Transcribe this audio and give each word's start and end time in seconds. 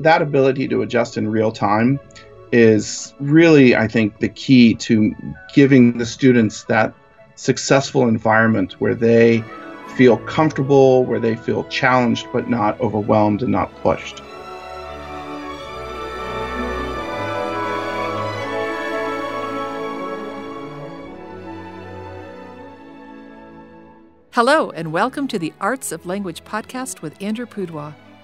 that 0.00 0.20
ability 0.20 0.68
to 0.68 0.82
adjust 0.82 1.16
in 1.16 1.28
real 1.28 1.50
time 1.50 1.98
is 2.52 3.14
really, 3.18 3.74
I 3.74 3.88
think, 3.88 4.18
the 4.18 4.28
key 4.28 4.74
to 4.74 5.14
giving 5.54 5.98
the 5.98 6.06
students 6.06 6.64
that 6.64 6.94
successful 7.34 8.06
environment 8.06 8.74
where 8.78 8.94
they 8.94 9.42
feel 9.96 10.18
comfortable, 10.18 11.04
where 11.04 11.20
they 11.20 11.34
feel 11.34 11.64
challenged 11.64 12.26
but 12.32 12.48
not 12.48 12.78
overwhelmed 12.80 13.42
and 13.42 13.50
not 13.50 13.74
pushed. 13.82 14.20
Hello, 24.32 24.70
and 24.70 24.92
welcome 24.92 25.26
to 25.28 25.38
the 25.38 25.54
Arts 25.62 25.90
of 25.92 26.04
Language 26.04 26.44
podcast 26.44 27.00
with 27.00 27.20
Andrew 27.22 27.46
Pudewa, 27.46 27.94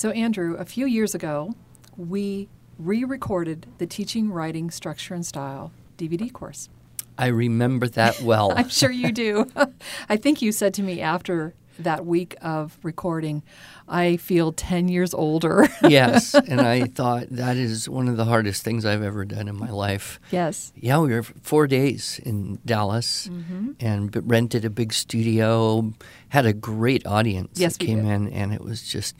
So, 0.00 0.08
Andrew, 0.12 0.54
a 0.54 0.64
few 0.64 0.86
years 0.86 1.14
ago, 1.14 1.52
we 1.94 2.48
re 2.78 3.04
recorded 3.04 3.66
the 3.76 3.86
Teaching, 3.86 4.30
Writing, 4.30 4.70
Structure, 4.70 5.12
and 5.12 5.26
Style 5.26 5.72
DVD 5.98 6.32
course. 6.32 6.70
I 7.18 7.26
remember 7.26 7.86
that 7.88 8.22
well. 8.22 8.50
I'm 8.56 8.70
sure 8.70 8.90
you 8.90 9.12
do. 9.12 9.44
I 10.08 10.16
think 10.16 10.40
you 10.40 10.52
said 10.52 10.72
to 10.72 10.82
me 10.82 11.02
after 11.02 11.52
that 11.78 12.06
week 12.06 12.34
of 12.40 12.78
recording, 12.82 13.42
I 13.88 14.16
feel 14.16 14.52
10 14.52 14.88
years 14.88 15.12
older. 15.12 15.68
yes, 15.86 16.34
and 16.34 16.62
I 16.62 16.84
thought 16.86 17.26
that 17.32 17.58
is 17.58 17.86
one 17.86 18.08
of 18.08 18.16
the 18.16 18.24
hardest 18.24 18.62
things 18.62 18.86
I've 18.86 19.02
ever 19.02 19.26
done 19.26 19.48
in 19.48 19.56
my 19.58 19.70
life. 19.70 20.18
Yes. 20.30 20.72
Yeah, 20.76 20.98
we 21.00 21.12
were 21.12 21.24
four 21.24 21.66
days 21.66 22.18
in 22.24 22.58
Dallas 22.64 23.28
Mm-hmm. 23.28 23.72
and 23.80 24.30
rented 24.30 24.64
a 24.64 24.70
big 24.70 24.94
studio, 24.94 25.92
had 26.30 26.46
a 26.46 26.54
great 26.54 27.06
audience 27.06 27.60
Yes, 27.60 27.76
that 27.76 27.84
came 27.84 27.98
did. 28.04 28.08
in, 28.12 28.28
and 28.32 28.54
it 28.54 28.62
was 28.62 28.82
just, 28.82 29.14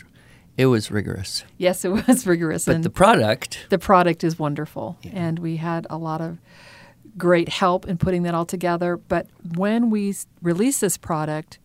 it 0.61 0.67
was 0.67 0.91
rigorous. 0.91 1.43
Yes, 1.57 1.85
it 1.87 1.89
was 1.89 2.27
rigorous. 2.33 2.67
But 2.67 2.77
and 2.77 2.85
the 2.85 2.91
product, 2.91 3.67
the 3.71 3.79
product 3.79 4.23
is 4.23 4.39
wonderful. 4.39 4.99
And 5.11 5.39
we 5.39 5.57
had 5.57 5.87
a 5.89 5.97
lot 5.97 6.21
of 6.21 6.37
great 7.17 7.49
help 7.49 7.89
in 7.89 7.97
putting 7.97 8.25
that 8.25 8.35
all 8.35 8.45
together. 8.45 8.99
But 8.99 9.27
when 9.57 9.89
we 9.89 10.15
released 10.43 10.83
this 10.83 10.99
product, 10.99 11.59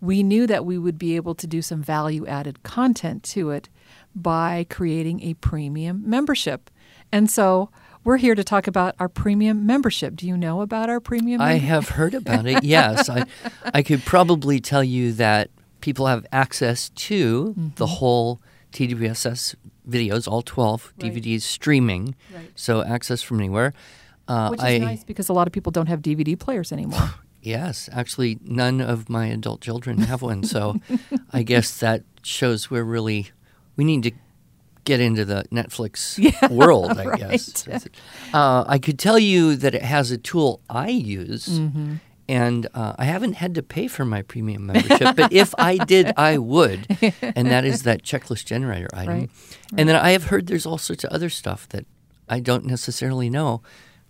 we 0.00 0.22
knew 0.22 0.46
that 0.46 0.64
we 0.64 0.78
would 0.78 0.98
be 0.98 1.16
able 1.16 1.34
to 1.34 1.46
do 1.46 1.60
some 1.60 1.82
value 1.82 2.26
added 2.26 2.62
content 2.62 3.22
to 3.24 3.50
it 3.50 3.68
by 4.14 4.64
creating 4.70 5.22
a 5.22 5.34
premium 5.34 6.02
membership. 6.08 6.70
And 7.12 7.30
so 7.30 7.68
we're 8.04 8.16
here 8.16 8.34
to 8.34 8.42
talk 8.44 8.66
about 8.66 8.94
our 8.98 9.08
premium 9.08 9.66
membership. 9.66 10.16
Do 10.16 10.26
you 10.26 10.36
know 10.36 10.62
about 10.62 10.88
our 10.88 10.98
premium 11.00 11.42
I 11.42 11.58
membership? 11.58 11.68
have 11.68 11.88
heard 11.90 12.14
about 12.14 12.46
it. 12.46 12.64
Yes, 12.68 13.10
I, 13.10 13.26
I 13.66 13.82
could 13.82 14.02
probably 14.06 14.60
tell 14.60 14.82
you 14.82 15.12
that 15.14 15.50
people 15.80 16.06
have 16.06 16.26
access 16.32 16.88
to 16.90 17.54
Mm-hmm. 17.56 17.68
the 17.76 17.86
whole 17.86 18.40
TWSS 18.72 19.54
videos, 19.88 20.28
all 20.28 20.42
12 20.42 20.92
Right. 21.02 21.12
DVDs 21.14 21.42
streaming, 21.42 22.14
Right. 22.34 22.50
so 22.54 22.82
access 22.82 23.22
from 23.22 23.38
anywhere. 23.38 23.72
Uh, 24.28 24.48
Which 24.50 24.60
is 24.60 24.64
I, 24.64 24.78
nice 24.78 25.04
because 25.04 25.28
a 25.30 25.32
lot 25.32 25.46
of 25.46 25.52
people 25.52 25.72
don't 25.72 25.86
have 25.88 26.00
DVD 26.02 26.38
players 26.38 26.72
anymore. 26.72 27.10
Yes, 27.40 27.88
actually, 27.92 28.36
none 28.42 28.80
of 28.80 29.08
my 29.08 29.26
adult 29.26 29.60
children 29.60 29.98
have 29.98 30.22
one, 30.22 30.42
so 30.42 30.80
I 31.32 31.44
guess 31.44 31.78
that 31.78 32.02
shows 32.22 32.68
we're 32.68 32.82
really 32.82 33.30
we 33.76 33.84
need 33.84 34.02
to 34.02 34.10
get 34.84 35.00
into 35.00 35.24
the 35.24 35.44
Netflix 35.52 36.18
world. 36.50 36.98
I 36.98 37.16
guess 37.16 37.66
uh, 38.34 38.64
I 38.66 38.78
could 38.78 38.98
tell 38.98 39.18
you 39.20 39.54
that 39.54 39.72
it 39.74 39.82
has 39.82 40.10
a 40.10 40.18
tool 40.18 40.60
I 40.68 40.88
use, 40.88 41.46
Mm-hmm. 41.48 41.94
And 42.28 42.68
uh, 42.74 42.94
I 42.98 43.04
haven't 43.04 43.34
had 43.34 43.54
to 43.54 43.62
pay 43.62 43.88
for 43.88 44.04
my 44.04 44.22
premium 44.22 44.66
membership, 44.66 45.16
but 45.16 45.32
if 45.32 45.54
I 45.58 45.78
did, 45.78 46.12
I 46.16 46.36
would, 46.38 46.86
and 47.22 47.50
that 47.50 47.64
is 47.64 47.84
that 47.84 48.02
checklist 48.02 48.44
generator 48.44 48.88
item. 48.92 49.20
Right. 49.20 49.30
And 49.76 49.88
then 49.88 49.96
I 49.96 50.10
have 50.10 50.24
heard 50.24 50.46
there's 50.46 50.66
all 50.66 50.78
sorts 50.78 51.04
of 51.04 51.10
other 51.10 51.30
stuff 51.30 51.68
that 51.70 51.86
I 52.28 52.40
don't 52.40 52.66
necessarily 52.66 53.30
know. 53.30 53.62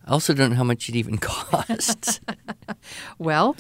I 0.05 0.11
also 0.13 0.35
don't 0.35 0.51
know 0.51 0.57
how 0.57 0.65
much 0.65 0.89
it 0.89 0.97
even 0.97 1.19
costs. 1.19 2.21
Well, 3.19 3.57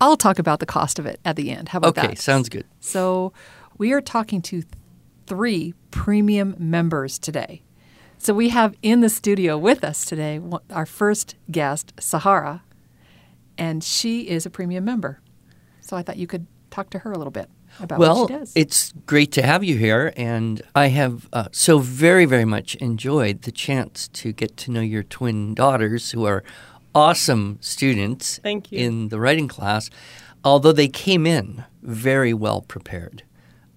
I'll 0.00 0.16
talk 0.16 0.38
about 0.38 0.60
the 0.60 0.66
cost 0.66 0.98
of 0.98 1.06
it 1.06 1.20
at 1.24 1.36
the 1.36 1.50
end. 1.50 1.68
How 1.68 1.78
about 1.78 1.96
okay, 1.96 2.08
that? 2.08 2.18
sounds 2.18 2.48
good. 2.48 2.64
So, 2.80 3.32
we 3.76 3.92
are 3.92 4.00
talking 4.00 4.42
to 4.42 4.64
three 5.26 5.74
premium 5.90 6.56
members 6.58 7.18
today. 7.18 7.62
So, 8.18 8.34
we 8.34 8.48
have 8.48 8.74
in 8.82 9.00
the 9.00 9.08
studio 9.08 9.56
with 9.58 9.84
us 9.84 10.04
today 10.04 10.40
our 10.70 10.86
first 10.86 11.36
guest, 11.50 11.92
Sahara, 12.00 12.62
and 13.58 13.82
she 13.82 14.28
is 14.28 14.46
a 14.46 14.50
premium 14.50 14.84
member. 14.84 15.20
So, 15.80 15.96
I 15.96 16.02
thought 16.02 16.16
you 16.16 16.26
could 16.26 16.46
talk 16.70 16.90
to 16.90 17.00
her 17.00 17.12
a 17.12 17.18
little 17.18 17.30
bit 17.30 17.48
about 17.80 17.98
well, 17.98 18.20
what 18.20 18.30
she 18.30 18.34
does. 18.34 18.52
it's 18.54 18.92
great 19.06 19.32
to 19.32 19.42
have 19.42 19.64
you 19.64 19.76
here, 19.76 20.12
and 20.16 20.62
I 20.74 20.88
have 20.88 21.28
uh, 21.32 21.48
so 21.52 21.78
very, 21.78 22.24
very 22.24 22.44
much 22.44 22.74
enjoyed 22.76 23.42
the 23.42 23.52
chance 23.52 24.08
to 24.08 24.32
get 24.32 24.56
to 24.58 24.70
know 24.70 24.80
your 24.80 25.02
twin 25.02 25.54
daughters, 25.54 26.10
who 26.10 26.24
are 26.24 26.42
awesome 26.94 27.58
students 27.60 28.38
Thank 28.42 28.72
you. 28.72 28.78
in 28.78 29.08
the 29.08 29.20
writing 29.20 29.48
class, 29.48 29.90
although 30.44 30.72
they 30.72 30.88
came 30.88 31.26
in 31.26 31.64
very 31.82 32.34
well 32.34 32.62
prepared. 32.62 33.22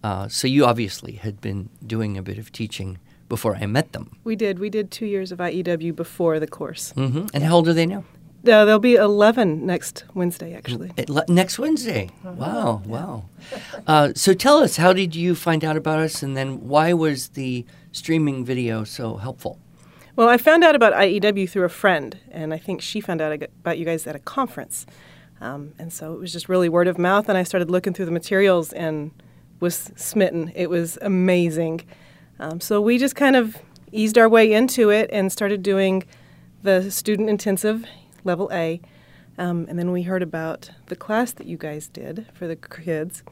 Uh, 0.04 0.28
so 0.28 0.48
you 0.48 0.66
obviously 0.66 1.14
had 1.14 1.40
been 1.42 1.70
doing 1.86 2.18
a 2.18 2.24
bit 2.24 2.38
of 2.38 2.52
teaching 2.52 2.98
before 3.30 3.56
I 3.56 3.66
met 3.66 3.94
them. 3.94 4.18
We 4.24 4.36
did. 4.36 4.60
We 4.60 4.70
did 4.70 4.92
two 4.92 5.06
years 5.06 5.32
of 5.32 5.38
IEW 5.40 5.96
before 5.96 6.40
the 6.40 6.48
course. 6.48 6.94
Mm-hmm. 6.98 7.28
And 7.34 7.44
how 7.44 7.56
old 7.56 7.68
are 7.68 7.74
they 7.74 7.86
now? 7.86 8.04
Uh, 8.44 8.66
there'll 8.66 8.80
be 8.80 8.96
11 8.96 9.66
next 9.66 10.04
Wednesday, 10.16 10.56
actually. 10.56 10.92
Next 11.28 11.60
Wednesday. 11.60 12.10
Wow, 12.24 12.82
wow. 12.86 13.26
Uh, 13.86 14.14
so 14.16 14.34
tell 14.34 14.58
us, 14.58 14.78
how 14.78 14.94
did 14.94 15.16
you 15.16 15.36
find 15.36 15.64
out 15.64 15.78
about 15.78 16.00
us, 16.00 16.24
and 16.24 16.36
then 16.36 16.68
why 16.68 16.92
was 16.94 17.30
the 17.30 17.66
streaming 17.92 18.44
video 18.44 18.84
so 18.84 19.18
helpful? 19.18 19.60
Well, 20.16 20.28
I 20.28 20.38
found 20.38 20.64
out 20.64 20.76
about 20.76 20.94
IEW 20.94 21.50
through 21.50 21.66
a 21.66 21.70
friend, 21.70 22.18
and 22.32 22.52
I 22.52 22.58
think 22.58 22.82
she 22.82 23.00
found 23.00 23.22
out 23.22 23.44
about 23.44 23.78
you 23.78 23.86
guys 23.86 24.08
at 24.08 24.16
a 24.16 24.20
conference. 24.20 24.88
Um, 25.40 25.74
and 25.78 25.94
so 25.94 26.14
it 26.14 26.20
was 26.20 26.34
just 26.34 26.50
really 26.50 26.68
word 26.68 26.88
of 26.88 26.98
mouth, 26.98 27.30
and 27.30 27.38
I 27.38 27.44
started 27.44 27.70
looking 27.70 27.94
through 27.94 28.06
the 28.06 28.12
materials 28.12 28.74
and 28.74 29.12
was 29.60 29.92
smitten. 29.96 30.52
It 30.56 30.70
was 30.70 30.98
amazing. 31.02 31.82
Um, 32.40 32.60
so 32.60 32.82
we 32.82 32.98
just 32.98 33.16
kind 33.16 33.36
of 33.36 33.58
eased 33.92 34.18
our 34.18 34.28
way 34.28 34.52
into 34.52 34.90
it 34.90 35.10
and 35.14 35.32
started 35.32 35.62
doing 35.62 36.04
the 36.64 36.90
student 36.90 37.30
intensive 37.30 37.86
level 38.24 38.50
A. 38.52 38.82
Um, 39.38 39.66
and 39.70 39.80
then 39.80 39.92
we 39.92 40.04
heard 40.04 40.22
about 40.22 40.70
the 40.88 40.96
class 40.96 41.32
that 41.34 41.48
you 41.48 41.58
guys 41.58 41.88
did 41.88 42.28
for 42.34 42.48
the 42.48 42.56
kids, 42.56 43.24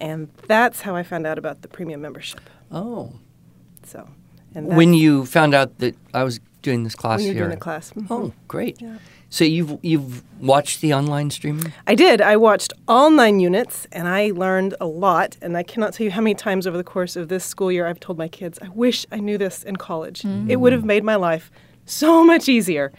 and 0.00 0.28
that's 0.46 0.82
how 0.82 0.94
I 0.94 1.02
found 1.02 1.26
out 1.26 1.36
about 1.38 1.62
the 1.62 1.68
premium 1.68 2.00
membership. 2.00 2.40
Oh, 2.70 3.12
So, 3.84 4.08
and 4.54 4.66
when 4.76 4.94
you 4.94 5.26
found 5.26 5.54
out 5.54 5.78
that 5.78 5.94
I 6.14 6.22
was 6.24 6.40
doing 6.62 6.84
this 6.84 6.94
class 6.94 7.18
when 7.18 7.26
you're 7.26 7.34
here. 7.34 7.44
doing 7.44 7.58
the 7.58 7.64
class. 7.64 7.92
Mhm. 7.92 8.06
Oh, 8.10 8.32
great. 8.46 8.80
Yeah. 8.80 8.98
So 9.30 9.44
you've 9.44 9.78
you've 9.82 10.22
watched 10.40 10.80
the 10.80 10.94
online 10.94 11.30
streaming? 11.30 11.72
I 11.86 11.94
did. 11.94 12.20
I 12.20 12.36
watched 12.36 12.72
all 12.86 13.10
nine 13.10 13.40
units 13.40 13.86
and 13.92 14.08
I 14.08 14.30
learned 14.34 14.74
a 14.80 14.86
lot. 14.86 15.36
And 15.42 15.56
I 15.56 15.62
cannot 15.62 15.92
tell 15.94 16.04
you 16.04 16.10
how 16.10 16.20
many 16.22 16.34
times 16.34 16.66
over 16.66 16.76
the 16.76 16.84
course 16.84 17.14
of 17.14 17.28
this 17.28 17.44
school 17.44 17.70
year 17.70 17.86
I've 17.86 18.00
told 18.00 18.16
my 18.18 18.28
kids, 18.28 18.58
I 18.62 18.68
wish 18.70 19.06
I 19.12 19.18
knew 19.18 19.36
this 19.38 19.62
in 19.64 19.76
college. 19.76 20.24
It 20.48 20.56
would 20.56 20.72
have 20.72 20.84
made 20.84 21.04
my 21.04 21.16
life 21.16 21.50
so 21.84 22.24
much 22.24 22.48
easier. 22.48 22.90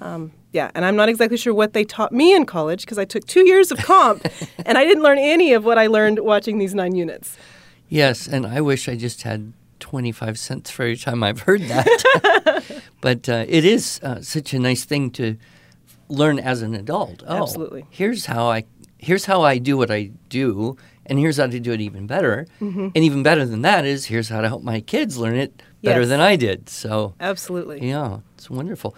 Um, 0.00 0.32
yeah, 0.56 0.70
and 0.74 0.84
I'm 0.86 0.96
not 0.96 1.08
exactly 1.08 1.36
sure 1.36 1.54
what 1.54 1.72
they 1.74 1.84
taught 1.84 2.12
me 2.12 2.34
in 2.34 2.46
college 2.46 2.80
because 2.84 2.98
I 2.98 3.04
took 3.04 3.24
two 3.26 3.44
years 3.46 3.70
of 3.70 3.78
comp 3.78 4.26
and 4.66 4.78
I 4.78 4.84
didn't 4.84 5.02
learn 5.02 5.18
any 5.18 5.52
of 5.52 5.64
what 5.64 5.76
I 5.78 5.86
learned 5.86 6.18
watching 6.20 6.58
these 6.58 6.74
nine 6.74 6.94
units. 6.96 7.36
Yes, 7.88 8.26
and 8.26 8.46
I 8.46 8.60
wish 8.60 8.88
I 8.88 8.96
just 8.96 9.22
had 9.22 9.52
25 9.80 10.38
cents 10.38 10.70
for 10.70 10.82
every 10.82 10.96
time 10.96 11.22
I've 11.22 11.40
heard 11.40 11.60
that. 11.62 12.82
but 13.00 13.28
uh, 13.28 13.44
it 13.46 13.64
is 13.64 14.00
uh, 14.02 14.20
such 14.22 14.54
a 14.54 14.58
nice 14.58 14.84
thing 14.86 15.10
to 15.12 15.36
learn 16.08 16.38
as 16.38 16.62
an 16.62 16.74
adult. 16.74 17.22
Oh, 17.26 17.42
Absolutely. 17.42 17.84
Here's 17.90 18.26
how 18.26 18.46
I 18.50 18.64
here's 18.98 19.26
how 19.26 19.42
I 19.42 19.58
do 19.58 19.76
what 19.76 19.90
I 19.90 20.10
do, 20.30 20.76
and 21.04 21.18
here's 21.18 21.36
how 21.36 21.46
to 21.46 21.60
do 21.60 21.72
it 21.72 21.80
even 21.80 22.06
better. 22.06 22.46
Mm-hmm. 22.60 22.88
And 22.94 23.04
even 23.08 23.22
better 23.22 23.44
than 23.44 23.62
that 23.62 23.84
is 23.84 24.06
here's 24.06 24.28
how 24.30 24.40
to 24.40 24.48
help 24.48 24.62
my 24.62 24.80
kids 24.80 25.18
learn 25.18 25.36
it 25.36 25.52
better 25.82 26.00
Yes. 26.00 26.08
than 26.08 26.20
I 26.20 26.34
did. 26.36 26.68
So 26.68 27.14
Absolutely. 27.20 27.86
yeah, 27.86 28.20
it's 28.36 28.48
wonderful. 28.48 28.96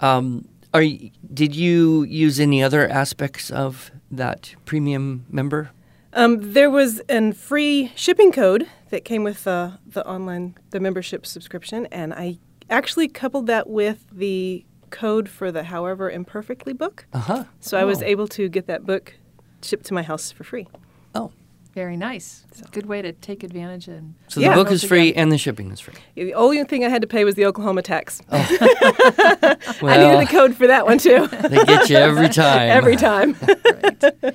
Um, 0.00 0.46
are 0.74 0.80
y- 0.80 1.10
did 1.32 1.54
you 1.54 2.04
use 2.04 2.40
any 2.40 2.62
other 2.62 2.88
aspects 2.88 3.50
of 3.50 3.90
that 4.10 4.54
premium 4.64 5.26
member? 5.30 5.70
Um, 6.14 6.52
there 6.52 6.70
was 6.70 7.00
a 7.08 7.32
free 7.32 7.92
shipping 7.94 8.32
code 8.32 8.66
that 8.90 9.04
came 9.04 9.24
with 9.24 9.46
uh, 9.46 9.72
the 9.86 10.06
online 10.06 10.56
the 10.70 10.80
membership 10.80 11.24
subscription, 11.24 11.86
and 11.86 12.12
I 12.12 12.38
actually 12.68 13.08
coupled 13.08 13.46
that 13.46 13.68
with 13.68 14.04
the 14.12 14.64
code 14.90 15.28
for 15.28 15.50
the 15.50 15.64
However 15.64 16.10
Imperfectly 16.10 16.74
book. 16.74 17.06
Uh-huh. 17.12 17.44
So 17.60 17.78
I 17.78 17.84
was 17.84 18.02
able 18.02 18.28
to 18.28 18.48
get 18.48 18.66
that 18.66 18.84
book 18.84 19.14
shipped 19.62 19.86
to 19.86 19.94
my 19.94 20.02
house 20.02 20.30
for 20.30 20.44
free. 20.44 20.68
Oh. 21.14 21.32
Very 21.74 21.96
nice. 21.96 22.44
It's 22.50 22.60
a 22.60 22.64
good 22.64 22.84
way 22.84 23.00
to 23.00 23.12
take 23.12 23.42
advantage 23.42 23.88
and 23.88 24.14
So 24.28 24.40
Yeah. 24.40 24.50
the 24.50 24.62
book 24.62 24.70
is 24.70 24.84
free 24.84 25.14
and 25.14 25.32
the 25.32 25.38
shipping 25.38 25.70
is 25.70 25.80
free. 25.80 25.94
The 26.14 26.34
only 26.34 26.62
thing 26.64 26.84
I 26.84 26.90
had 26.90 27.00
to 27.00 27.08
pay 27.08 27.24
was 27.24 27.34
the 27.34 27.46
Oklahoma 27.46 27.80
tax. 27.82 28.20
Oh. 28.30 28.36
I 28.60 29.56
Well, 29.80 30.12
needed 30.12 30.28
the 30.28 30.30
code 30.30 30.54
for 30.54 30.66
that 30.66 30.84
one 30.84 30.98
too. 30.98 31.26
they 31.28 31.64
get 31.64 31.88
you 31.88 31.96
every 31.96 32.28
time. 32.44 32.68
Every 32.70 32.96
time. 32.96 33.36
Right. 33.82 34.34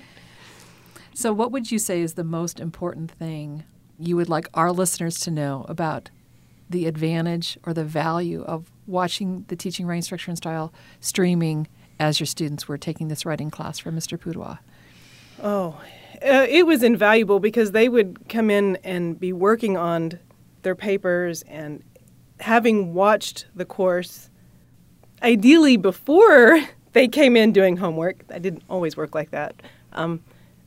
so, 1.13 1.31
what 1.33 1.51
would 1.51 1.71
you 1.71 1.79
say 1.79 2.01
is 2.01 2.13
the 2.15 2.23
most 2.23 2.59
important 2.59 3.11
thing 3.11 3.63
you 3.99 4.15
would 4.15 4.29
like 4.29 4.47
our 4.53 4.71
listeners 4.71 5.19
to 5.21 5.31
know 5.31 5.65
about 5.69 6.09
the 6.69 6.85
advantage 6.85 7.57
or 7.65 7.73
the 7.73 7.83
value 7.85 8.43
of 8.43 8.69
watching 8.87 9.45
the 9.47 9.55
Teaching 9.55 9.85
Writing 9.85 10.01
Structure 10.01 10.31
and 10.31 10.37
Style 10.37 10.73
streaming 10.99 11.67
as 11.99 12.19
your 12.19 12.27
students 12.27 12.67
were 12.67 12.77
taking 12.77 13.07
this 13.07 13.25
writing 13.25 13.49
class 13.49 13.79
from 13.79 13.95
Mr. 13.95 14.17
Pudewa? 14.17 14.59
Oh, 15.41 15.79
uh, 16.23 16.45
it 16.49 16.65
was 16.65 16.83
invaluable 16.83 17.39
because 17.39 17.71
they 17.71 17.89
would 17.89 18.27
come 18.29 18.49
in 18.49 18.77
and 18.83 19.19
be 19.19 19.33
working 19.33 19.77
on 19.77 20.19
their 20.63 20.75
papers 20.75 21.43
and 21.43 21.83
having 22.39 22.93
watched 22.93 23.45
the 23.55 23.65
course, 23.65 24.29
ideally 25.21 25.77
before 25.77 26.59
they 26.93 27.07
came 27.07 27.35
in 27.35 27.51
doing 27.51 27.77
homework. 27.77 28.23
I 28.33 28.39
didn't 28.39 28.63
always 28.69 28.97
work 28.97 29.15
like 29.15 29.31
that. 29.31 29.55
Um, 29.93 30.21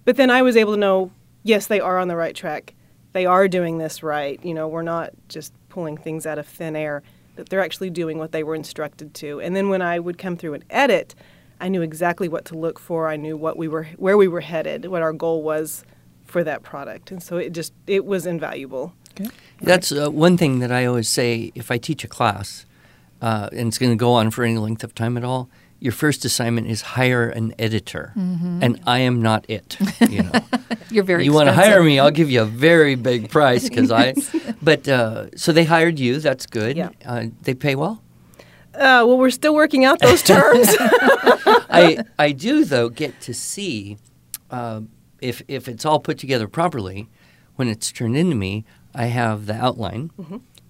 but 0.04 0.16
then 0.16 0.30
I 0.30 0.42
was 0.42 0.56
able 0.56 0.74
to 0.74 0.78
know, 0.78 1.10
yes, 1.42 1.66
they 1.66 1.80
are 1.80 1.98
on 1.98 2.08
the 2.08 2.16
right 2.16 2.34
track. 2.34 2.74
They 3.12 3.26
are 3.26 3.48
doing 3.48 3.78
this 3.78 4.02
right. 4.02 4.42
You 4.44 4.54
know, 4.54 4.68
we're 4.68 4.82
not 4.82 5.10
just 5.28 5.52
pulling 5.68 5.96
things 5.96 6.26
out 6.26 6.38
of 6.38 6.46
thin 6.46 6.76
air, 6.76 7.02
that 7.36 7.48
they're 7.48 7.62
actually 7.62 7.90
doing 7.90 8.18
what 8.18 8.32
they 8.32 8.42
were 8.42 8.54
instructed 8.54 9.14
to. 9.14 9.40
And 9.40 9.54
then 9.54 9.68
when 9.68 9.82
I 9.82 9.98
would 9.98 10.18
come 10.18 10.36
through 10.36 10.54
and 10.54 10.64
edit, 10.70 11.14
I 11.60 11.68
knew 11.68 11.82
exactly 11.82 12.28
what 12.28 12.44
to 12.46 12.56
look 12.56 12.78
for. 12.78 13.08
I 13.08 13.16
knew 13.16 13.36
what 13.36 13.56
we 13.56 13.68
were, 13.68 13.84
where 13.96 14.16
we 14.16 14.28
were 14.28 14.40
headed, 14.40 14.86
what 14.86 15.02
our 15.02 15.12
goal 15.12 15.42
was 15.42 15.84
for 16.24 16.42
that 16.44 16.62
product, 16.62 17.10
and 17.10 17.22
so 17.22 17.36
it 17.36 17.52
just 17.52 17.72
it 17.86 18.04
was 18.04 18.24
invaluable. 18.26 18.94
That's 19.60 19.92
uh, 19.92 20.08
one 20.10 20.36
thing 20.38 20.60
that 20.60 20.72
I 20.72 20.86
always 20.86 21.08
say 21.08 21.52
if 21.54 21.70
I 21.70 21.76
teach 21.76 22.04
a 22.04 22.08
class, 22.08 22.64
uh, 23.20 23.50
and 23.52 23.68
it's 23.68 23.78
going 23.78 23.92
to 23.92 23.96
go 23.96 24.12
on 24.12 24.30
for 24.30 24.44
any 24.44 24.56
length 24.56 24.82
of 24.84 24.94
time 24.94 25.16
at 25.16 25.24
all. 25.24 25.50
Your 25.82 25.92
first 25.92 26.26
assignment 26.26 26.66
is 26.66 26.82
hire 26.82 27.28
an 27.30 27.54
editor, 27.58 28.12
and 28.14 28.78
I 28.86 28.98
am 28.98 29.22
not 29.22 29.46
it. 29.48 29.78
You 30.10 30.24
know, 30.24 30.32
You're 30.90 31.04
very 31.04 31.24
you 31.24 31.32
want 31.32 31.48
to 31.48 31.54
hire 31.54 31.82
me, 31.82 31.98
I'll 31.98 32.10
give 32.10 32.30
you 32.30 32.42
a 32.42 32.44
very 32.44 32.96
big 32.96 33.30
price 33.30 33.66
because 33.68 33.90
I. 33.90 34.14
But 34.60 34.86
uh, 34.86 35.30
so 35.36 35.52
they 35.52 35.64
hired 35.64 35.98
you. 35.98 36.20
That's 36.20 36.44
good. 36.44 36.76
Yeah. 36.76 36.90
Uh, 37.04 37.26
they 37.42 37.54
pay 37.54 37.76
well. 37.76 38.02
Uh, 38.74 39.04
well, 39.06 39.18
we're 39.18 39.30
still 39.30 39.54
working 39.54 39.84
out 39.84 39.98
those 39.98 40.22
terms. 40.22 40.68
I 40.78 42.04
I 42.18 42.32
do 42.32 42.64
though 42.64 42.88
get 42.88 43.20
to 43.22 43.34
see 43.34 43.98
uh, 44.50 44.82
if 45.20 45.42
if 45.48 45.68
it's 45.68 45.84
all 45.84 46.00
put 46.00 46.18
together 46.18 46.48
properly. 46.48 47.08
When 47.56 47.68
it's 47.68 47.92
turned 47.92 48.16
into 48.16 48.36
me, 48.36 48.64
I 48.94 49.06
have 49.06 49.44
the 49.44 49.54
outline. 49.54 50.10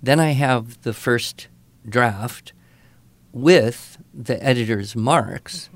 Then 0.02 0.19
I 0.19 0.31
have 0.32 0.82
the 0.82 0.93
first 0.93 1.47
draft 1.88 2.52
with 3.32 3.99
the 4.12 4.43
editor's 4.43 4.96
marks, 4.96 5.70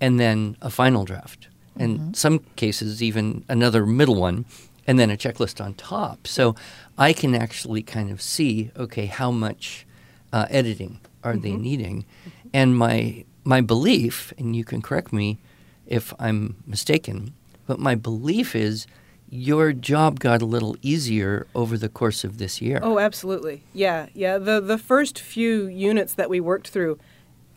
and 0.00 0.18
then 0.18 0.56
a 0.62 0.70
final 0.70 1.04
draft. 1.04 1.48
In 1.76 2.14
some 2.14 2.38
cases, 2.56 3.02
even 3.02 3.44
another 3.48 3.84
middle 3.84 4.14
one, 4.14 4.46
and 4.86 4.98
then 4.98 5.10
a 5.10 5.16
checklist 5.16 5.62
on 5.62 5.74
top. 5.74 6.26
So 6.26 6.54
I 6.96 7.12
can 7.12 7.34
actually 7.34 7.82
kind 7.82 8.10
of 8.10 8.22
see, 8.22 8.70
okay, 8.76 9.06
how 9.06 9.30
much 9.30 9.86
uh, 10.32 10.46
editing 10.50 11.00
are 11.24 11.36
they 11.36 11.50
mm-hmm. 11.50 11.62
needing? 11.62 12.06
And 12.52 12.76
my 12.76 13.24
my 13.44 13.60
belief, 13.60 14.32
and 14.38 14.54
you 14.54 14.64
can 14.64 14.80
correct 14.80 15.12
me 15.12 15.38
if 15.86 16.14
I'm 16.18 16.56
mistaken, 16.66 17.34
but 17.66 17.78
my 17.78 17.94
belief 17.94 18.54
is 18.54 18.86
your 19.28 19.72
job 19.72 20.20
got 20.20 20.40
a 20.40 20.46
little 20.46 20.76
easier 20.80 21.46
over 21.54 21.76
the 21.76 21.88
course 21.88 22.24
of 22.24 22.38
this 22.38 22.60
year. 22.60 22.78
oh, 22.82 22.98
absolutely. 22.98 23.62
Yeah, 23.72 24.06
yeah. 24.14 24.38
The 24.38 24.60
the 24.60 24.78
first 24.78 25.18
few 25.18 25.66
units 25.66 26.14
that 26.14 26.30
we 26.30 26.40
worked 26.40 26.68
through, 26.68 26.98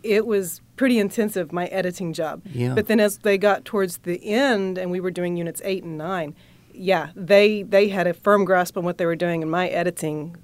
it 0.02 0.26
was 0.26 0.62
pretty 0.76 0.98
intensive. 0.98 1.52
My 1.52 1.68
editing 1.68 2.14
job. 2.14 2.42
Yeah. 2.46 2.74
But 2.74 2.88
then 2.88 3.00
as 3.00 3.20
they 3.20 3.38
got 3.38 3.66
towards 3.66 3.98
the 3.98 4.24
end, 4.26 4.78
and 4.78 4.90
we 4.92 5.00
were 5.00 5.12
doing 5.12 5.38
units 5.38 5.62
eight 5.64 5.84
and 5.84 5.98
nine, 5.98 6.36
yeah, 6.74 7.10
they 7.16 7.64
they 7.64 7.90
had 7.90 8.08
a 8.08 8.14
firm 8.14 8.46
grasp 8.46 8.78
on 8.78 8.84
what 8.84 8.98
they 8.98 9.06
were 9.06 9.16
doing, 9.16 9.42
and 9.42 9.52
my 9.52 9.68
editing. 9.68 10.38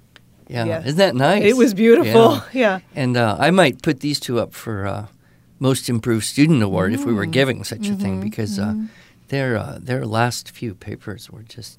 Yeah. 0.48 0.64
yeah. 0.64 0.80
isn't 0.80 0.98
that 0.98 1.14
nice? 1.14 1.44
It 1.44 1.56
was 1.56 1.74
beautiful. 1.74 2.12
Yeah. 2.12 2.40
Yeah. 2.52 2.80
And 2.94 3.16
uh, 3.16 3.36
I 3.38 3.50
might 3.50 3.82
put 3.82 4.00
these 4.00 4.20
two 4.20 4.38
up 4.38 4.52
for 4.52 4.86
uh, 4.86 5.06
most 5.58 5.88
improved 5.88 6.24
student 6.24 6.62
award 6.62 6.92
if 6.92 7.04
we 7.04 7.12
were 7.12 7.26
giving 7.26 7.64
such 7.64 7.88
a 7.88 7.94
thing 7.94 8.20
because 8.20 8.58
uh, 8.58 8.74
their 9.28 9.56
uh, 9.56 9.78
their 9.80 10.04
last 10.06 10.50
few 10.50 10.74
papers 10.74 11.30
were 11.30 11.42
just 11.42 11.78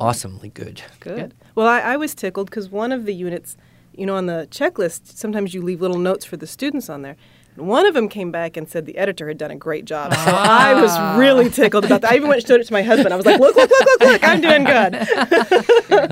awesomely 0.00 0.48
good. 0.48 0.82
Good. 1.00 1.16
Good. 1.16 1.34
Well, 1.54 1.66
I, 1.66 1.80
I 1.80 1.96
was 1.96 2.14
tickled 2.14 2.50
because 2.50 2.68
one 2.68 2.92
of 2.92 3.04
the 3.04 3.14
units, 3.14 3.56
you 3.94 4.06
know, 4.06 4.16
on 4.16 4.26
the 4.26 4.48
checklist, 4.50 5.16
sometimes 5.16 5.54
you 5.54 5.62
leave 5.62 5.80
little 5.80 5.98
notes 5.98 6.24
for 6.24 6.36
the 6.36 6.46
students 6.46 6.88
on 6.88 7.02
there. 7.02 7.16
And 7.56 7.68
one 7.68 7.86
of 7.86 7.94
them 7.94 8.08
came 8.08 8.32
back 8.32 8.56
and 8.56 8.68
said 8.68 8.84
the 8.86 8.96
editor 8.96 9.28
had 9.28 9.38
done 9.38 9.50
a 9.50 9.56
great 9.56 9.84
job. 9.84 10.12
So 10.12 10.30
I 10.30 10.74
was 10.80 11.18
really 11.18 11.50
tickled 11.50 11.84
about 11.84 12.00
that. 12.00 12.12
I 12.12 12.16
even 12.16 12.28
went 12.28 12.40
and 12.40 12.48
showed 12.48 12.60
it 12.60 12.66
to 12.66 12.72
my 12.72 12.82
husband. 12.82 13.12
I 13.12 13.16
was 13.16 13.26
like, 13.26 13.38
look, 13.38 13.54
look, 13.54 13.70
look, 13.70 13.86
look, 13.86 14.00
look, 14.00 14.24
I'm 14.24 14.40
doing 14.40 14.64
good. 14.64 14.96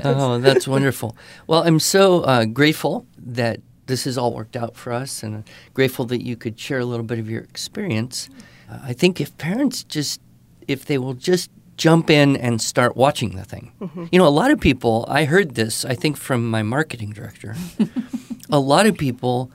oh, 0.05 0.39
that's 0.39 0.67
wonderful. 0.67 1.17
Well, 1.47 1.63
I'm 1.63 1.79
so 1.79 2.21
uh, 2.21 2.45
grateful 2.45 3.05
that 3.17 3.59
this 3.87 4.05
has 4.05 4.17
all 4.17 4.33
worked 4.33 4.55
out 4.55 4.77
for 4.77 4.93
us, 4.93 5.23
and 5.23 5.43
grateful 5.73 6.05
that 6.05 6.23
you 6.23 6.37
could 6.37 6.57
share 6.57 6.79
a 6.79 6.85
little 6.85 7.05
bit 7.05 7.19
of 7.19 7.29
your 7.29 7.41
experience. 7.41 8.29
Uh, 8.71 8.79
I 8.83 8.93
think 8.93 9.19
if 9.19 9.37
parents 9.37 9.83
just, 9.83 10.21
if 10.69 10.85
they 10.85 10.97
will 10.97 11.13
just 11.13 11.51
jump 11.75 12.09
in 12.09 12.37
and 12.37 12.61
start 12.61 12.95
watching 12.95 13.35
the 13.35 13.43
thing, 13.43 13.73
you 14.11 14.19
know, 14.19 14.27
a 14.27 14.29
lot 14.29 14.51
of 14.51 14.59
people. 14.61 15.05
I 15.09 15.25
heard 15.25 15.55
this. 15.55 15.83
I 15.83 15.95
think 15.95 16.15
from 16.15 16.49
my 16.49 16.63
marketing 16.63 17.09
director. 17.11 17.55
a 18.49 18.59
lot 18.59 18.85
of 18.85 18.97
people 18.97 19.51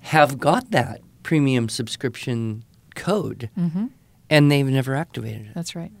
have 0.00 0.38
got 0.38 0.70
that 0.72 1.00
premium 1.22 1.68
subscription 1.68 2.64
code, 2.94 3.50
mm-hmm. 3.58 3.86
and 4.28 4.50
they've 4.50 4.66
never 4.66 4.94
activated 4.94 5.46
it. 5.46 5.54
That's 5.54 5.74
right. 5.74 5.92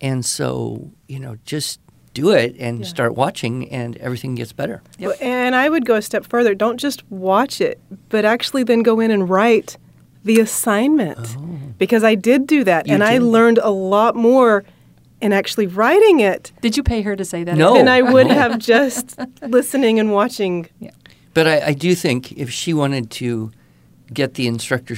And 0.00 0.24
so, 0.24 0.92
you 1.08 1.18
know, 1.18 1.36
just 1.44 1.80
do 2.12 2.30
it 2.30 2.56
and 2.58 2.86
start 2.86 3.14
watching, 3.14 3.68
and 3.70 3.96
everything 3.98 4.34
gets 4.34 4.52
better. 4.52 4.82
Yep. 4.98 5.08
Well, 5.08 5.16
And 5.20 5.54
I 5.54 5.68
would 5.68 5.84
go 5.84 5.96
a 5.96 6.02
step 6.02 6.24
further. 6.26 6.54
Don't 6.54 6.78
just 6.78 7.08
watch 7.10 7.60
it, 7.60 7.78
but 8.08 8.24
actually 8.24 8.62
then 8.62 8.82
go 8.82 9.00
in 9.00 9.10
and 9.10 9.28
write 9.28 9.76
the 10.24 10.40
assignment. 10.40 11.36
Oh. 11.38 11.58
Because 11.78 12.04
I 12.04 12.14
did 12.14 12.46
do 12.46 12.64
that, 12.64 12.86
You 12.86 12.94
and 12.94 13.04
I 13.04 13.18
learned 13.18 13.58
a 13.58 13.70
lot 13.70 14.16
more 14.16 14.64
in 15.20 15.32
actually 15.32 15.66
writing 15.66 16.20
it 16.20 16.52
Did 16.60 16.76
you 16.76 16.82
pay 16.82 17.02
her 17.02 17.16
to 17.16 17.24
say 17.24 17.44
that? 17.44 17.56
No. 17.56 17.74
than 17.74 17.88
I 17.88 18.02
would 18.02 18.26
have 18.40 18.58
just 18.58 19.18
listening 19.42 19.98
and 19.98 20.12
watching. 20.12 20.68
Yeah. 20.78 20.90
But 21.34 21.46
I, 21.46 21.66
I 21.68 21.72
do 21.74 21.94
think 21.94 22.32
if 22.32 22.50
she 22.50 22.72
wanted 22.72 23.10
to 23.12 23.50
get 24.12 24.34
the 24.34 24.46
instructor 24.46 24.96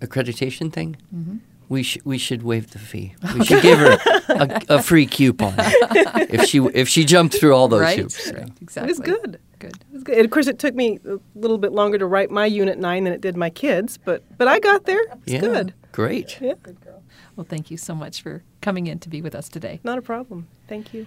accreditation 0.00 0.72
thing, 0.72 0.96
mm-hmm. 1.14 1.36
we 1.68 1.82
should 1.82 2.04
we 2.04 2.18
should 2.18 2.42
waive 2.42 2.70
the 2.72 2.78
fee. 2.78 3.14
We 3.34 3.44
should 3.44 3.62
give 3.62 3.78
her 3.78 3.98
a, 4.28 4.62
a 4.78 4.82
free 4.82 5.06
coupon 5.06 5.54
if 5.58 6.44
she 6.46 6.58
if 6.58 6.88
she 6.88 7.04
jumped 7.04 7.38
through 7.38 7.54
all 7.54 7.68
those 7.68 7.80
right? 7.82 7.98
hoops. 7.98 8.30
Right. 8.32 8.48
It 8.48 8.52
Exactly. 8.60 8.90
was 8.90 8.98
good. 9.00 9.38
Good. 9.58 9.76
It 9.76 9.92
was 9.92 10.02
good. 10.02 10.16
And 10.16 10.24
of 10.24 10.30
course, 10.30 10.48
it 10.48 10.58
took 10.58 10.74
me 10.74 10.98
a 11.06 11.18
little 11.34 11.58
bit 11.58 11.72
longer 11.72 11.96
to 11.98 12.06
write 12.06 12.30
my 12.30 12.46
unit 12.46 12.78
nine 12.78 13.04
than 13.04 13.12
it 13.12 13.20
did 13.20 13.36
my 13.36 13.50
kids, 13.50 13.98
but 13.98 14.22
but 14.38 14.48
I 14.48 14.58
got 14.58 14.84
there. 14.86 15.00
It's 15.24 15.32
Yeah, 15.32 15.40
good. 15.40 15.74
great. 15.92 16.38
Yeah, 16.40 16.54
Good 16.62 16.80
girl. 16.80 17.02
Well, 17.36 17.46
thank 17.48 17.70
you 17.70 17.76
so 17.78 17.94
much 17.94 18.22
for 18.22 18.42
coming 18.60 18.86
in 18.88 18.98
to 18.98 19.08
be 19.08 19.22
with 19.22 19.34
us 19.34 19.48
today. 19.48 19.80
not 19.84 19.96
a 19.98 20.02
problem. 20.02 20.48
Thank 20.68 20.92
you. 20.92 21.06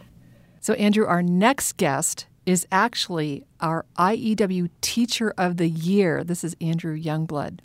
So, 0.59 0.73
Andrew, 0.73 1.05
our 1.05 1.21
next 1.21 1.77
guest 1.77 2.25
is 2.45 2.67
actually 2.71 3.43
our 3.59 3.85
IEW 3.97 4.69
Teacher 4.81 5.33
of 5.37 5.57
the 5.57 5.67
Year. 5.67 6.23
This 6.23 6.43
is 6.43 6.55
Andrew 6.61 6.97
Youngblood. 6.97 7.59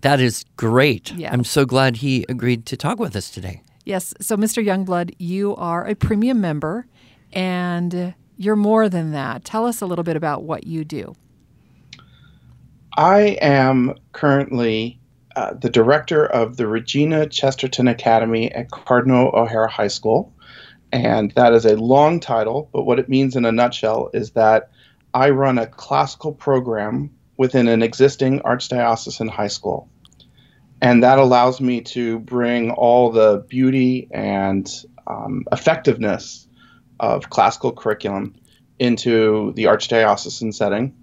That 0.00 0.20
is 0.20 0.44
great. 0.56 1.12
Yeah. 1.12 1.32
I'm 1.32 1.44
so 1.44 1.64
glad 1.64 1.96
he 1.96 2.24
agreed 2.28 2.66
to 2.66 2.76
talk 2.76 2.98
with 2.98 3.14
us 3.16 3.30
today. 3.30 3.62
Yes. 3.84 4.14
So, 4.20 4.36
Mr. 4.36 4.64
Youngblood, 4.64 5.14
you 5.18 5.56
are 5.56 5.86
a 5.86 5.94
premium 5.94 6.40
member 6.40 6.86
and 7.32 8.14
you're 8.36 8.56
more 8.56 8.88
than 8.88 9.12
that. 9.12 9.44
Tell 9.44 9.66
us 9.66 9.80
a 9.80 9.86
little 9.86 10.04
bit 10.04 10.16
about 10.16 10.44
what 10.44 10.66
you 10.66 10.84
do. 10.84 11.14
I 12.96 13.38
am 13.40 13.94
currently 14.12 14.98
uh, 15.36 15.54
the 15.54 15.70
director 15.70 16.26
of 16.26 16.56
the 16.56 16.66
Regina 16.66 17.26
Chesterton 17.26 17.86
Academy 17.86 18.50
at 18.52 18.70
Cardinal 18.70 19.30
O'Hara 19.34 19.70
High 19.70 19.88
School. 19.88 20.32
And 20.92 21.30
that 21.32 21.52
is 21.52 21.64
a 21.64 21.76
long 21.76 22.20
title, 22.20 22.68
but 22.72 22.84
what 22.84 22.98
it 22.98 23.08
means 23.08 23.36
in 23.36 23.44
a 23.44 23.52
nutshell 23.52 24.10
is 24.12 24.32
that 24.32 24.70
I 25.14 25.30
run 25.30 25.58
a 25.58 25.66
classical 25.66 26.32
program 26.32 27.10
within 27.36 27.68
an 27.68 27.82
existing 27.82 28.40
archdiocesan 28.40 29.30
high 29.30 29.48
school. 29.48 29.88
And 30.82 31.02
that 31.02 31.18
allows 31.18 31.60
me 31.60 31.82
to 31.82 32.18
bring 32.20 32.70
all 32.70 33.10
the 33.10 33.44
beauty 33.48 34.08
and 34.10 34.68
um, 35.06 35.44
effectiveness 35.52 36.46
of 36.98 37.30
classical 37.30 37.72
curriculum 37.72 38.34
into 38.78 39.52
the 39.54 39.64
archdiocesan 39.64 40.54
setting. 40.54 40.94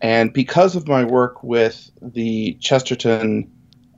And 0.00 0.32
because 0.32 0.76
of 0.76 0.86
my 0.86 1.04
work 1.04 1.42
with 1.42 1.90
the 2.00 2.54
Chesterton 2.60 3.50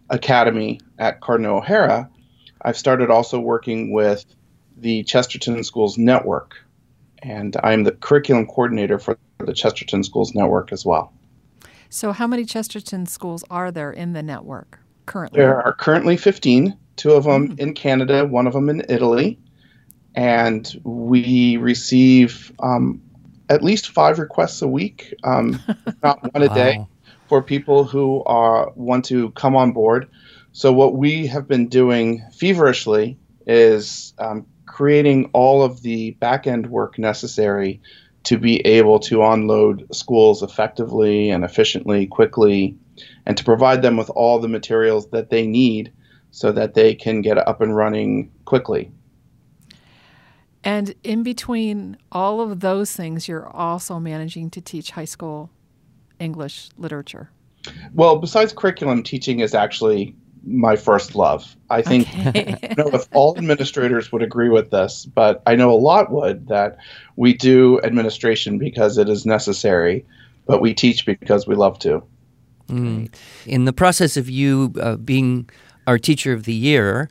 Academy 0.09 0.81
at 0.99 1.21
Cardinal 1.21 1.59
O'Hara, 1.59 2.09
I've 2.63 2.79
started 2.79 3.11
also 3.11 3.41
working 3.41 3.93
with 3.93 4.25
the 4.81 5.03
Chesterton 5.05 5.63
Schools 5.65 5.99
Network. 5.99 6.57
And 7.21 7.57
I'm 7.63 7.85
the 7.85 7.93
curriculum 7.93 8.47
coordinator 8.47 8.99
for 8.99 9.19
the 9.39 9.53
Chesterton 9.53 10.05
Schools 10.05 10.35
Network 10.35 10.73
as 10.73 10.85
well. 10.85 11.13
So, 11.91 12.13
how 12.13 12.27
many 12.27 12.45
Chesterton 12.45 13.07
schools 13.07 13.45
are 13.51 13.73
there 13.73 13.91
in 13.91 14.13
the 14.13 14.23
network 14.23 14.79
currently? 15.07 15.41
There 15.41 15.61
are 15.61 15.73
currently 15.73 16.17
15, 16.17 16.77
two 16.97 17.13
of 17.13 17.25
them 17.25 17.49
mm. 17.49 17.59
in 17.59 17.75
Canada, 17.75 18.27
one 18.27 18.47
of 18.47 18.53
them 18.53 18.69
in 18.69 18.85
Italy. 18.89 19.39
And 20.15 20.69
we 20.85 21.57
receive 21.57 22.53
um, 22.61 23.01
at 23.49 23.63
least 23.63 23.89
five 23.89 24.19
requests 24.19 24.63
a 24.63 24.69
week, 24.69 25.15
um, 25.25 25.61
not 26.03 26.23
one 26.35 26.43
a 26.43 26.49
wow. 26.49 26.55
day, 26.55 26.87
for 27.29 27.43
people 27.43 27.85
who 27.85 28.23
are 28.25 28.71
want 28.75 29.05
to 29.07 29.31
come 29.31 29.57
on 29.57 29.73
board. 29.73 30.09
So 30.53 30.73
what 30.73 30.95
we 30.95 31.27
have 31.29 31.47
been 31.47 31.69
doing 31.69 32.23
feverishly 32.33 33.19
is 33.47 34.13
um, 34.19 34.47
creating 34.69 35.31
all 35.33 35.63
of 35.63 35.83
the 35.83 36.13
back 36.13 36.47
end 36.47 36.69
work 36.69 36.99
necessary 36.99 37.81
to 38.25 38.39
be 38.39 38.61
able 38.67 38.99
to 39.01 39.25
unload 39.25 39.87
schools 39.93 40.43
effectively 40.43 41.31
and 41.31 41.45
efficiently, 41.45 42.07
quickly, 42.07 42.77
and 43.27 43.37
to 43.37 43.45
provide 43.45 43.83
them 43.83 43.97
with 43.97 44.11
all 44.11 44.39
the 44.39 44.49
materials 44.49 45.09
that 45.11 45.31
they 45.31 45.47
need 45.47 45.93
so 46.31 46.53
that 46.53 46.75
they 46.75 46.95
can 46.95 47.23
get 47.23 47.39
up 47.39 47.61
and 47.61 47.75
running 47.75 48.31
quickly. 48.45 48.93
And 50.63 50.95
in 51.03 51.23
between 51.23 51.97
all 52.13 52.41
of 52.41 52.61
those 52.61 52.93
things, 52.93 53.29
you're 53.29 53.49
also 53.49 53.99
managing 53.99 54.51
to 54.51 54.61
teach 54.61 54.91
high 54.91 55.07
school 55.07 55.51
English 56.19 56.69
literature. 56.77 57.31
Well, 57.95 58.19
besides 58.19 58.53
curriculum, 58.53 59.03
teaching 59.03 59.41
is 59.41 59.55
actually 59.55 60.15
my 60.45 60.77
first 60.77 61.15
love. 61.15 61.57
I 61.71 61.83
think 61.83 62.09
okay. 62.27 62.75
Know 62.77 62.91
if 62.93 63.07
all 63.13 63.37
administrators 63.37 64.13
would 64.13 64.23
agree 64.23 64.49
with 64.49 64.71
this, 64.71 65.07
but 65.07 65.43
I 65.47 65.57
know 65.57 65.71
a 65.71 65.77
lot 65.77 66.11
would 66.11 66.49
that 66.49 66.79
we 67.17 67.35
do 67.35 67.81
administration 67.83 68.59
because 68.59 68.99
it 68.99 69.09
is 69.09 69.27
necessary, 69.27 70.05
but 70.47 70.61
we 70.61 70.75
teach 70.75 71.05
because 71.07 71.47
we 71.47 71.55
love 71.55 71.79
to. 71.81 72.03
Mm. 72.69 73.13
In 73.47 73.65
the 73.65 73.73
process 73.73 74.17
of 74.17 74.29
you 74.29 74.75
uh, 74.81 74.97
being 74.97 75.49
our 75.87 75.99
teacher 75.99 76.33
of 76.33 76.45
the 76.45 76.55
year, 76.55 77.09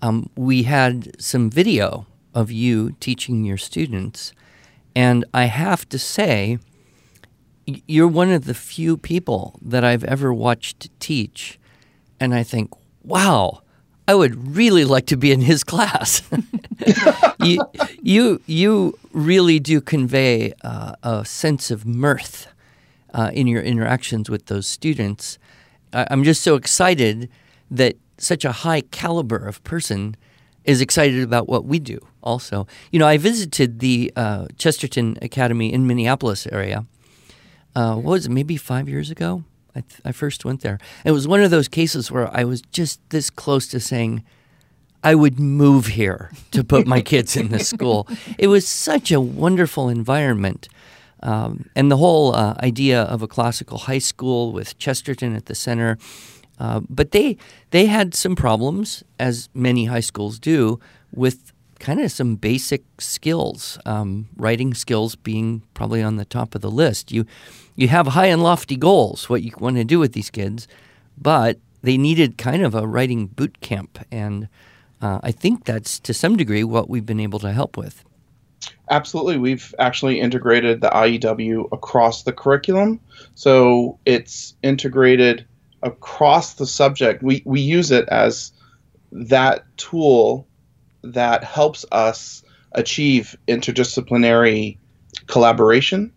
um, 0.00 0.28
we 0.36 0.64
had 0.64 1.20
some 1.20 1.50
video 1.50 2.06
of 2.34 2.50
you 2.50 2.92
teaching 3.00 3.44
your 3.44 3.58
students. 3.58 4.32
And 4.94 5.24
I 5.32 5.44
have 5.46 5.88
to 5.88 5.98
say, 5.98 6.58
you're 7.66 8.08
one 8.08 8.30
of 8.30 8.44
the 8.44 8.54
few 8.54 8.96
people 8.96 9.58
that 9.62 9.84
I've 9.84 10.04
ever 10.04 10.32
watched 10.32 10.88
teach. 11.00 11.58
And 12.22 12.36
I 12.36 12.44
think, 12.44 12.70
wow, 13.02 13.62
I 14.06 14.14
would 14.14 14.54
really 14.54 14.84
like 14.84 15.06
to 15.06 15.16
be 15.16 15.32
in 15.32 15.40
his 15.40 15.64
class. 15.64 16.22
you, 17.40 17.60
you, 18.00 18.40
you 18.46 18.96
really 19.12 19.58
do 19.58 19.80
convey 19.80 20.52
uh, 20.62 20.92
a 21.02 21.24
sense 21.24 21.72
of 21.72 21.84
mirth 21.84 22.46
uh, 23.12 23.32
in 23.34 23.48
your 23.48 23.60
interactions 23.60 24.30
with 24.30 24.46
those 24.46 24.68
students. 24.68 25.36
I, 25.92 26.06
I'm 26.12 26.22
just 26.22 26.42
so 26.42 26.54
excited 26.54 27.28
that 27.72 27.96
such 28.18 28.44
a 28.44 28.52
high 28.52 28.82
caliber 28.82 29.44
of 29.44 29.60
person 29.64 30.14
is 30.64 30.80
excited 30.80 31.24
about 31.24 31.48
what 31.48 31.64
we 31.64 31.80
do 31.80 31.98
also. 32.22 32.68
You 32.92 33.00
know, 33.00 33.08
I 33.08 33.16
visited 33.16 33.80
the 33.80 34.12
uh, 34.14 34.46
Chesterton 34.58 35.18
Academy 35.20 35.72
in 35.72 35.88
Minneapolis 35.88 36.46
area. 36.46 36.86
Uh, 37.74 37.96
what 37.96 38.12
was 38.12 38.26
it, 38.26 38.30
maybe 38.30 38.56
five 38.56 38.88
years 38.88 39.10
ago? 39.10 39.42
I, 39.74 39.80
th- 39.80 40.00
I 40.04 40.12
first 40.12 40.44
went 40.44 40.60
there. 40.60 40.78
It 41.04 41.12
was 41.12 41.26
one 41.26 41.42
of 41.42 41.50
those 41.50 41.68
cases 41.68 42.10
where 42.10 42.34
I 42.36 42.44
was 42.44 42.62
just 42.72 43.00
this 43.10 43.30
close 43.30 43.66
to 43.68 43.80
saying, 43.80 44.22
I 45.04 45.14
would 45.14 45.40
move 45.40 45.86
here 45.86 46.30
to 46.52 46.62
put 46.62 46.86
my 46.86 47.00
kids 47.00 47.36
in 47.36 47.48
this 47.48 47.68
school. 47.76 48.06
It 48.38 48.46
was 48.46 48.68
such 48.68 49.10
a 49.10 49.20
wonderful 49.20 49.88
environment. 49.88 50.68
Um, 51.22 51.70
and 51.74 51.90
the 51.90 51.96
whole 51.96 52.34
uh, 52.34 52.54
idea 52.60 53.02
of 53.02 53.22
a 53.22 53.28
classical 53.28 53.78
high 53.78 53.98
school 53.98 54.52
with 54.52 54.78
Chesterton 54.78 55.34
at 55.34 55.46
the 55.46 55.54
center 55.54 55.98
uh, 56.62 56.80
but 56.88 57.10
they 57.10 57.36
they 57.70 57.86
had 57.86 58.14
some 58.14 58.36
problems, 58.36 59.02
as 59.18 59.48
many 59.52 59.86
high 59.86 60.00
schools 60.00 60.38
do, 60.38 60.78
with 61.12 61.51
kind 61.82 62.00
of 62.00 62.12
some 62.12 62.36
basic 62.36 62.84
skills, 62.98 63.76
um, 63.84 64.28
writing 64.36 64.72
skills 64.72 65.16
being 65.16 65.62
probably 65.74 66.00
on 66.00 66.16
the 66.16 66.24
top 66.24 66.54
of 66.54 66.62
the 66.62 66.70
list. 66.70 67.12
You 67.12 67.26
you 67.74 67.88
have 67.88 68.06
high 68.08 68.26
and 68.26 68.42
lofty 68.42 68.76
goals, 68.76 69.28
what 69.28 69.42
you 69.42 69.52
want 69.58 69.76
to 69.76 69.84
do 69.84 69.98
with 69.98 70.12
these 70.12 70.30
kids, 70.30 70.68
but 71.18 71.58
they 71.82 71.98
needed 71.98 72.38
kind 72.38 72.62
of 72.62 72.74
a 72.74 72.86
writing 72.86 73.26
boot 73.26 73.60
camp, 73.60 73.98
and 74.10 74.48
uh, 75.02 75.18
I 75.22 75.32
think 75.32 75.64
that's 75.64 75.98
to 76.00 76.14
some 76.14 76.36
degree 76.36 76.64
what 76.64 76.88
we've 76.88 77.04
been 77.04 77.20
able 77.20 77.40
to 77.40 77.52
help 77.52 77.76
with. 77.76 78.04
Absolutely. 78.88 79.38
We've 79.38 79.74
actually 79.78 80.20
integrated 80.20 80.80
the 80.80 80.90
IEW 80.90 81.68
across 81.72 82.22
the 82.22 82.32
curriculum. 82.32 83.00
So 83.34 83.98
it's 84.04 84.54
integrated 84.62 85.46
across 85.82 86.54
the 86.54 86.66
subject. 86.66 87.22
We, 87.22 87.42
we 87.44 87.60
use 87.60 87.90
it 87.90 88.08
as 88.08 88.52
that 89.10 89.64
tool 89.76 90.46
that 91.02 91.44
helps 91.44 91.84
us 91.92 92.42
achieve 92.72 93.36
interdisciplinary 93.48 94.78
collaboration. 95.26 96.12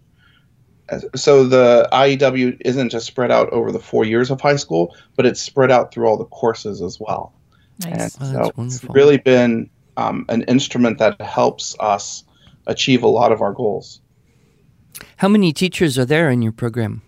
So 1.16 1.46
the 1.46 1.90
IEW 1.92 2.62
isn't 2.64 2.90
just 2.90 3.08
spread 3.08 3.32
out 3.32 3.50
over 3.50 3.72
the 3.72 3.80
four 3.80 4.06
years 4.06 4.30
of 4.30 4.40
high 4.40 4.56
school, 4.56 4.96
but 5.16 5.26
it's 5.26 5.42
spread 5.42 5.72
out 5.72 5.92
through 5.92 6.08
all 6.08 6.18
the 6.18 6.26
courses 6.26 6.82
as 6.82 7.00
well. 7.00 7.34
Nice. 7.84 8.16
And 8.16 8.38
oh, 8.38 8.52
so 8.56 8.64
it's 8.64 8.84
really 8.84 9.18
been 9.18 9.70
um, 9.98 10.26
an 10.30 10.44
instrument 10.44 11.00
that 11.00 11.20
helps 11.20 11.76
us 11.80 12.24
achieve 12.68 13.04
a 13.04 13.08
lot 13.08 13.32
of 13.32 13.42
our 13.42 13.52
goals. 13.52 14.02
How 15.18 15.28
many 15.28 15.52
teachers 15.52 15.98
are 15.98 16.06
there 16.06 16.30
in 16.30 16.42
your 16.42 16.52
program? 16.52 17.02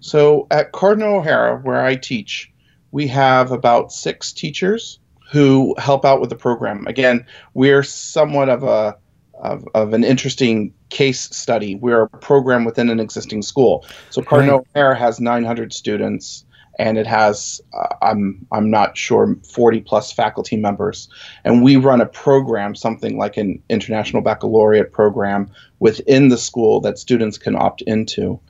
So 0.00 0.46
at 0.50 0.72
Cardinal 0.72 1.16
O'Hara, 1.16 1.58
where 1.58 1.84
I 1.84 1.96
teach, 1.96 2.52
we 2.92 3.06
have 3.08 3.52
about 3.52 3.92
six 3.92 4.32
teachers 4.32 4.98
who 5.30 5.74
help 5.78 6.04
out 6.04 6.20
with 6.20 6.30
the 6.30 6.36
program. 6.36 6.86
Again, 6.86 7.26
we're 7.54 7.82
somewhat 7.82 8.48
of 8.48 8.62
a 8.62 8.96
of, 9.40 9.68
of 9.74 9.92
an 9.92 10.04
interesting 10.04 10.72
case 10.88 11.22
study. 11.36 11.74
We're 11.74 12.02
a 12.02 12.08
program 12.08 12.64
within 12.64 12.88
an 12.88 13.00
existing 13.00 13.42
school. 13.42 13.84
So 14.10 14.22
Cardinal 14.22 14.58
right. 14.58 14.66
O'Hara 14.74 14.96
has 14.96 15.20
900 15.20 15.72
students, 15.72 16.44
and 16.78 16.96
it 16.96 17.06
has 17.06 17.60
uh, 17.74 17.94
I'm 18.02 18.46
I'm 18.52 18.70
not 18.70 18.96
sure 18.96 19.36
40 19.48 19.80
plus 19.82 20.12
faculty 20.12 20.56
members, 20.56 21.08
and 21.44 21.62
we 21.62 21.76
run 21.76 22.00
a 22.00 22.06
program, 22.06 22.74
something 22.74 23.18
like 23.18 23.36
an 23.36 23.62
international 23.68 24.22
baccalaureate 24.22 24.92
program 24.92 25.50
within 25.80 26.28
the 26.28 26.38
school 26.38 26.80
that 26.80 26.98
students 26.98 27.36
can 27.36 27.56
opt 27.56 27.82
into. 27.82 28.40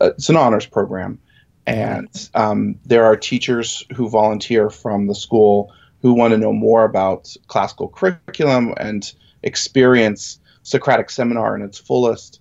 Uh, 0.00 0.10
it's 0.10 0.28
an 0.28 0.36
honors 0.36 0.66
program, 0.66 1.18
and 1.66 2.30
um, 2.34 2.76
there 2.84 3.04
are 3.04 3.16
teachers 3.16 3.84
who 3.94 4.08
volunteer 4.08 4.70
from 4.70 5.06
the 5.06 5.14
school 5.14 5.72
who 6.02 6.12
want 6.12 6.32
to 6.32 6.38
know 6.38 6.52
more 6.52 6.84
about 6.84 7.34
classical 7.46 7.88
curriculum 7.88 8.74
and 8.78 9.12
experience 9.42 10.38
Socratic 10.62 11.08
seminar 11.08 11.56
in 11.56 11.62
its 11.62 11.78
fullest 11.78 12.40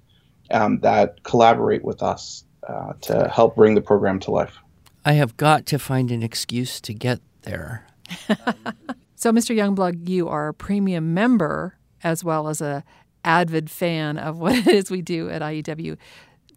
um, 0.51 0.80
that 0.80 1.24
collaborate 1.24 1.84
with 1.84 2.04
us 2.04 2.44
uh, 2.68 2.94
to 3.01 3.30
help 3.30 3.56
bring 3.56 3.75
the 3.75 3.82
program 3.82 4.20
to 4.20 4.32
life. 4.32 4.58
I 5.06 5.13
have 5.13 5.38
got 5.38 5.66
to 5.68 5.80
find 5.80 6.12
an 6.12 6.22
excuse 6.22 6.82
to 6.82 6.94
get 6.94 7.22
there. 7.44 7.88
so, 9.16 9.32
Mr. 9.32 9.56
Youngblood, 9.56 10.10
you 10.10 10.28
are 10.28 10.50
a 10.50 10.54
premium 10.54 11.13
member 11.13 11.78
as 12.04 12.24
well 12.24 12.50
as 12.50 12.60
a 12.60 12.84
avid 13.24 13.70
fan 13.70 14.18
of 14.18 14.38
what 14.38 14.56
it 14.56 14.68
is 14.68 14.92
we 14.92 15.01
do 15.01 15.30
at 15.30 15.42
IEW 15.42 15.98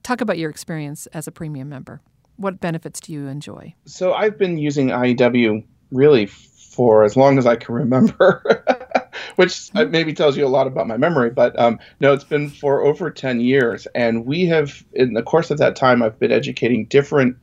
talk 0.03 0.21
about 0.21 0.39
your 0.39 0.51
experience 0.51 1.07
as 1.09 1.27
a 1.27 1.33
premium 1.33 1.69
member. 1.69 2.01
What 2.37 2.61
benefits 2.61 3.01
do 3.01 3.13
you 3.13 3.27
enjoy? 3.27 3.75
So 3.87 4.15
I've 4.15 4.39
been 4.39 4.59
using 4.59 4.89
IEW 4.89 5.65
really 5.91 6.27
for 6.73 7.05
as 7.05 7.17
long 7.17 7.39
as 7.39 7.47
I 7.47 7.57
can 7.57 7.75
remember, 7.75 8.43
which 9.37 9.51
mm-hmm. 9.51 9.91
maybe 9.91 10.13
tells 10.13 10.37
you 10.37 10.47
a 10.47 10.49
lot 10.49 10.67
about 10.67 10.87
my 10.87 10.97
memory. 10.97 11.31
But 11.31 11.59
um, 11.59 11.79
no, 12.01 12.13
it's 12.13 12.25
been 12.25 12.51
for 12.51 12.83
over 12.83 13.11
10 13.11 13.41
years. 13.41 13.87
And 13.95 14.27
we 14.27 14.47
have, 14.47 14.85
in 14.93 15.15
the 15.15 15.23
course 15.23 15.51
of 15.51 15.59
that 15.59 15.77
time, 15.77 16.03
I've 16.03 16.19
been 16.19 16.33
educating 16.33 16.87
different. 16.87 17.37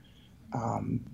Um, 0.54 1.06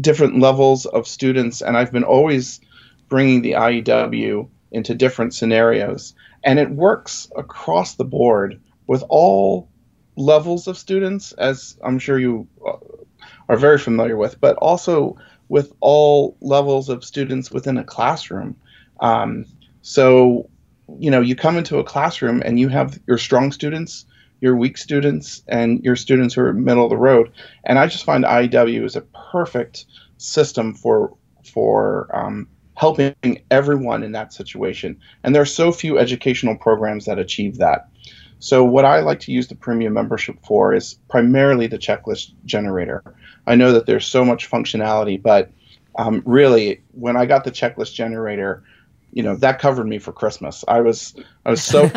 different 0.00 0.38
levels 0.38 0.84
of 0.86 1.06
students 1.06 1.62
and 1.62 1.76
i've 1.76 1.92
been 1.92 2.04
always 2.04 2.60
bringing 3.08 3.42
the 3.42 3.52
iew 3.52 4.48
into 4.72 4.94
different 4.94 5.34
scenarios 5.34 6.14
and 6.44 6.58
it 6.58 6.70
works 6.70 7.30
across 7.36 7.94
the 7.94 8.04
board 8.04 8.60
with 8.86 9.04
all 9.08 9.68
levels 10.16 10.68
of 10.68 10.78
students, 10.78 11.32
as 11.32 11.76
I'm 11.82 11.98
sure 11.98 12.18
you 12.18 12.46
uh, 12.66 12.76
are 13.48 13.56
very 13.56 13.78
familiar 13.78 14.16
with, 14.16 14.40
but 14.40 14.56
also 14.56 15.16
with 15.50 15.72
all 15.80 16.38
levels 16.40 16.88
of 16.88 17.04
students 17.04 17.50
within 17.50 17.76
a 17.76 17.84
classroom. 17.84 18.56
Um, 19.00 19.44
so 19.82 20.48
you 20.98 21.10
know, 21.10 21.20
you 21.20 21.36
come 21.36 21.56
into 21.56 21.78
a 21.78 21.84
classroom 21.84 22.42
and 22.44 22.58
you 22.58 22.68
have 22.68 22.98
your 23.06 23.18
strong 23.18 23.52
students, 23.52 24.06
your 24.40 24.56
weak 24.56 24.78
students, 24.78 25.42
and 25.48 25.82
your 25.84 25.96
students 25.96 26.34
who 26.34 26.42
are 26.42 26.52
middle 26.52 26.84
of 26.84 26.90
the 26.90 26.96
road. 26.96 27.30
And 27.64 27.78
I 27.78 27.86
just 27.86 28.04
find 28.04 28.24
IEW 28.24 28.84
is 28.84 28.96
a 28.96 29.02
perfect 29.32 29.84
system 30.16 30.74
for 30.74 31.14
for 31.44 32.08
um, 32.16 32.48
helping 32.76 33.14
everyone 33.50 34.02
in 34.02 34.12
that 34.12 34.32
situation. 34.32 34.98
And 35.22 35.34
there 35.34 35.42
are 35.42 35.46
so 35.46 35.72
few 35.72 35.98
educational 35.98 36.56
programs 36.56 37.04
that 37.06 37.18
achieve 37.18 37.58
that. 37.58 37.88
So 38.40 38.64
what 38.64 38.84
I 38.84 39.00
like 39.00 39.20
to 39.20 39.32
use 39.32 39.48
the 39.48 39.54
premium 39.54 39.92
membership 39.92 40.36
for 40.44 40.74
is 40.74 40.94
primarily 41.08 41.66
the 41.66 41.78
checklist 41.78 42.32
generator. 42.46 43.04
I 43.46 43.54
know 43.54 43.72
that 43.72 43.86
there's 43.86 44.06
so 44.06 44.24
much 44.24 44.50
functionality, 44.50 45.22
but 45.22 45.50
um, 45.98 46.22
really, 46.24 46.82
when 46.92 47.16
I 47.16 47.26
got 47.26 47.44
the 47.44 47.50
checklist 47.50 47.94
generator, 47.94 48.62
you 49.12 49.22
know 49.22 49.36
that 49.36 49.58
covered 49.58 49.86
me 49.86 49.98
for 49.98 50.12
Christmas. 50.12 50.64
I 50.68 50.80
was 50.80 51.14
I 51.44 51.50
was 51.50 51.62
so 51.62 51.90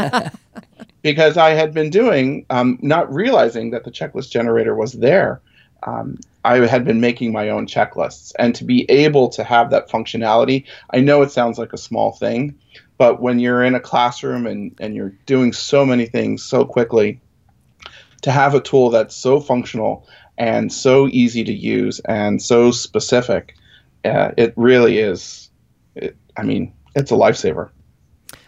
because 1.02 1.38
I 1.38 1.52
had 1.52 1.74
been 1.74 1.90
doing 1.90 2.46
um, 2.50 2.80
not 2.82 3.14
realizing 3.14 3.72
that 3.72 3.84
the 3.84 3.92
checklist 3.92 4.32
generator 4.32 4.76
was 4.76 4.94
there. 4.94 5.42
Um, 5.84 6.18
I 6.46 6.66
had 6.66 6.86
been 6.86 7.02
making 7.02 7.32
my 7.32 7.50
own 7.50 7.68
checklists, 7.68 8.34
and 8.40 8.56
to 8.56 8.64
be 8.64 8.90
able 8.90 9.30
to 9.30 9.44
have 9.44 9.70
that 9.70 9.90
functionality, 9.90 10.66
I 10.90 11.00
know 11.00 11.22
it 11.22 11.32
sounds 11.32 11.58
like 11.58 11.74
a 11.74 11.78
small 11.78 12.12
thing, 12.14 12.56
but 12.98 13.22
when 13.22 13.40
you're 13.40 13.64
in 13.64 13.76
a 13.76 13.80
classroom 13.80 14.46
and, 14.46 14.76
and 14.80 14.96
you're 14.96 15.14
doing 15.26 15.54
so 15.54 15.86
many 15.86 16.06
things 16.06 16.44
so 16.44 16.66
quickly, 16.66 17.20
to 18.22 18.32
have 18.32 18.56
a 18.56 18.62
tool 18.62 18.90
that's 18.90 19.16
so 19.16 19.40
functional 19.40 20.08
and 20.38 20.72
so 20.72 21.08
easy 21.10 21.44
to 21.44 21.54
use 21.54 22.00
and 22.02 22.42
so 22.42 22.72
specific, 22.72 23.56
uh, 24.06 24.32
it 24.38 24.54
really 24.56 24.98
is. 25.00 25.50
It, 25.96 26.16
I 26.38 26.44
mean, 26.44 26.74
it's 26.96 27.12
a 27.12 27.16
lifesaver. 27.16 27.70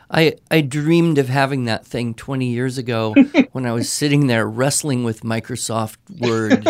I, 0.10 0.36
I 0.52 0.62
dreamed 0.62 1.18
of 1.18 1.30
having 1.30 1.66
that 1.66 1.86
thing 1.86 2.14
20 2.14 2.48
years 2.48 2.78
ago 2.78 3.14
when 3.52 3.66
I 3.66 3.74
was 3.74 3.92
sitting 3.92 4.28
there 4.28 4.48
wrestling 4.48 5.04
with 5.04 5.22
Microsoft 5.22 5.98
Word, 6.20 6.68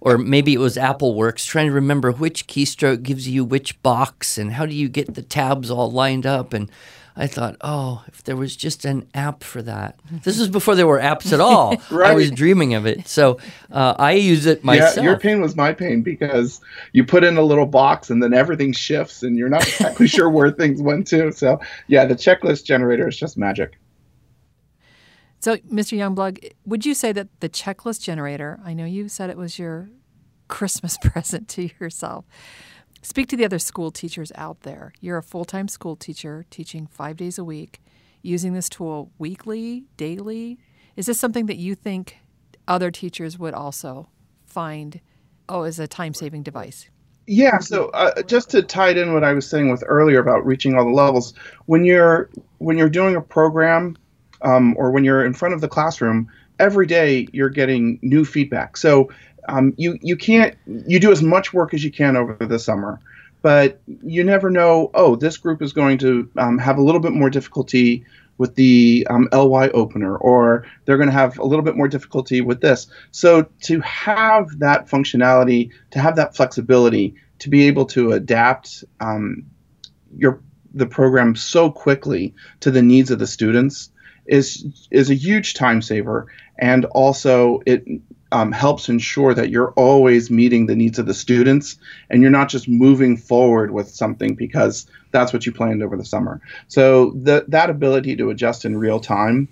or 0.00 0.18
maybe 0.18 0.54
it 0.54 0.58
was 0.58 0.78
Apple 0.78 1.14
Works, 1.14 1.44
trying 1.44 1.66
to 1.66 1.72
remember 1.72 2.10
which 2.10 2.46
keystroke 2.46 3.02
gives 3.02 3.28
you 3.28 3.44
which 3.44 3.80
box 3.82 4.38
and 4.38 4.52
how 4.52 4.66
do 4.66 4.74
you 4.74 4.88
get 4.88 5.14
the 5.14 5.22
tabs 5.22 5.70
all 5.70 5.90
lined 5.90 6.26
up. 6.26 6.52
And 6.52 6.70
I 7.18 7.26
thought, 7.26 7.56
oh, 7.62 8.04
if 8.06 8.22
there 8.22 8.36
was 8.36 8.54
just 8.54 8.84
an 8.84 9.08
app 9.12 9.42
for 9.42 9.60
that. 9.62 9.98
This 10.22 10.38
was 10.38 10.48
before 10.48 10.76
there 10.76 10.86
were 10.86 11.00
apps 11.00 11.32
at 11.32 11.40
all. 11.40 11.76
right. 11.90 12.12
I 12.12 12.14
was 12.14 12.30
dreaming 12.30 12.74
of 12.74 12.86
it. 12.86 13.08
So 13.08 13.38
uh, 13.72 13.94
I 13.98 14.12
use 14.12 14.46
it 14.46 14.62
myself. 14.62 14.96
Yeah, 14.96 15.02
your 15.02 15.18
pain 15.18 15.40
was 15.40 15.56
my 15.56 15.72
pain 15.72 16.02
because 16.02 16.60
you 16.92 17.04
put 17.04 17.24
in 17.24 17.36
a 17.36 17.42
little 17.42 17.66
box 17.66 18.08
and 18.08 18.22
then 18.22 18.32
everything 18.32 18.72
shifts 18.72 19.24
and 19.24 19.36
you're 19.36 19.48
not 19.48 19.66
exactly 19.66 20.06
sure 20.06 20.30
where 20.30 20.52
things 20.52 20.80
went 20.80 21.08
to. 21.08 21.32
So, 21.32 21.60
yeah, 21.88 22.04
the 22.04 22.14
checklist 22.14 22.64
generator 22.64 23.08
is 23.08 23.16
just 23.16 23.36
magic. 23.36 23.78
So, 25.40 25.56
Mr. 25.56 25.98
Youngblood, 25.98 26.52
would 26.66 26.86
you 26.86 26.94
say 26.94 27.10
that 27.12 27.28
the 27.40 27.48
checklist 27.48 28.00
generator, 28.02 28.60
I 28.64 28.74
know 28.74 28.84
you 28.84 29.08
said 29.08 29.28
it 29.28 29.36
was 29.36 29.58
your 29.58 29.88
Christmas 30.46 30.96
present 31.02 31.48
to 31.48 31.68
yourself. 31.80 32.24
Speak 33.02 33.28
to 33.28 33.36
the 33.36 33.44
other 33.44 33.58
school 33.58 33.90
teachers 33.90 34.32
out 34.34 34.62
there. 34.62 34.92
You're 35.00 35.18
a 35.18 35.22
full 35.22 35.44
time 35.44 35.68
school 35.68 35.96
teacher 35.96 36.44
teaching 36.50 36.86
five 36.86 37.16
days 37.16 37.38
a 37.38 37.44
week, 37.44 37.80
using 38.22 38.52
this 38.52 38.68
tool 38.68 39.10
weekly, 39.18 39.84
daily. 39.96 40.58
Is 40.96 41.06
this 41.06 41.18
something 41.18 41.46
that 41.46 41.56
you 41.56 41.74
think 41.74 42.18
other 42.66 42.90
teachers 42.90 43.38
would 43.38 43.54
also 43.54 44.08
find, 44.46 45.00
oh, 45.48 45.62
as 45.62 45.78
a 45.78 45.86
time 45.86 46.12
saving 46.12 46.42
device? 46.42 46.88
Yeah, 47.26 47.58
so 47.58 47.90
uh, 47.90 48.22
just 48.22 48.50
to 48.50 48.62
tie 48.62 48.90
it 48.90 48.96
in 48.96 49.12
what 49.12 49.22
I 49.22 49.34
was 49.34 49.46
saying 49.48 49.70
with 49.70 49.84
earlier 49.86 50.18
about 50.18 50.46
reaching 50.46 50.74
all 50.74 50.84
the 50.84 50.90
levels, 50.90 51.34
when 51.66 51.84
you're 51.84 52.30
when 52.56 52.78
you're 52.78 52.88
doing 52.88 53.16
a 53.16 53.20
program 53.20 53.96
um, 54.42 54.74
or 54.78 54.90
when 54.90 55.04
you're 55.04 55.24
in 55.24 55.34
front 55.34 55.54
of 55.54 55.60
the 55.60 55.68
classroom, 55.68 56.28
every 56.58 56.86
day 56.86 57.28
you're 57.32 57.50
getting 57.50 57.98
new 58.02 58.24
feedback. 58.24 58.78
So 58.78 59.10
um, 59.48 59.74
you 59.76 59.98
you 60.00 60.16
can't 60.16 60.56
you 60.86 61.00
do 61.00 61.10
as 61.10 61.22
much 61.22 61.52
work 61.52 61.74
as 61.74 61.82
you 61.82 61.90
can 61.90 62.16
over 62.16 62.36
the 62.40 62.58
summer, 62.58 63.00
but 63.42 63.80
you 64.02 64.22
never 64.22 64.50
know. 64.50 64.90
Oh, 64.94 65.16
this 65.16 65.36
group 65.36 65.62
is 65.62 65.72
going 65.72 65.98
to 65.98 66.30
um, 66.36 66.58
have 66.58 66.78
a 66.78 66.82
little 66.82 67.00
bit 67.00 67.12
more 67.12 67.30
difficulty 67.30 68.04
with 68.36 68.54
the 68.54 69.06
um, 69.10 69.28
ly 69.32 69.68
opener, 69.70 70.16
or 70.16 70.64
they're 70.84 70.96
going 70.96 71.08
to 71.08 71.12
have 71.12 71.38
a 71.38 71.44
little 71.44 71.64
bit 71.64 71.76
more 71.76 71.88
difficulty 71.88 72.40
with 72.40 72.60
this. 72.60 72.86
So 73.10 73.48
to 73.62 73.80
have 73.80 74.58
that 74.60 74.88
functionality, 74.88 75.72
to 75.90 75.98
have 75.98 76.16
that 76.16 76.36
flexibility, 76.36 77.16
to 77.40 77.50
be 77.50 77.66
able 77.66 77.86
to 77.86 78.12
adapt 78.12 78.84
um, 79.00 79.44
your 80.16 80.40
the 80.74 80.86
program 80.86 81.34
so 81.34 81.70
quickly 81.70 82.34
to 82.60 82.70
the 82.70 82.82
needs 82.82 83.10
of 83.10 83.18
the 83.18 83.26
students 83.26 83.90
is 84.26 84.86
is 84.90 85.10
a 85.10 85.14
huge 85.14 85.54
time 85.54 85.80
saver 85.80 86.26
and 86.58 86.84
also 86.86 87.62
it 87.64 87.84
um, 88.32 88.52
helps 88.52 88.88
ensure 88.88 89.34
that 89.34 89.50
you're 89.50 89.72
always 89.72 90.30
meeting 90.30 90.66
the 90.66 90.76
needs 90.76 90.98
of 90.98 91.06
the 91.06 91.14
students 91.14 91.76
and 92.10 92.20
you're 92.22 92.30
not 92.30 92.48
just 92.48 92.68
moving 92.68 93.16
forward 93.16 93.70
with 93.70 93.88
something 93.88 94.34
because 94.34 94.86
that's 95.10 95.32
what 95.32 95.46
you 95.46 95.52
planned 95.52 95.82
over 95.82 95.96
the 95.96 96.04
summer. 96.04 96.40
So 96.68 97.10
the, 97.10 97.44
that 97.48 97.70
ability 97.70 98.16
to 98.16 98.30
adjust 98.30 98.64
in 98.64 98.76
real 98.76 99.00
time 99.00 99.48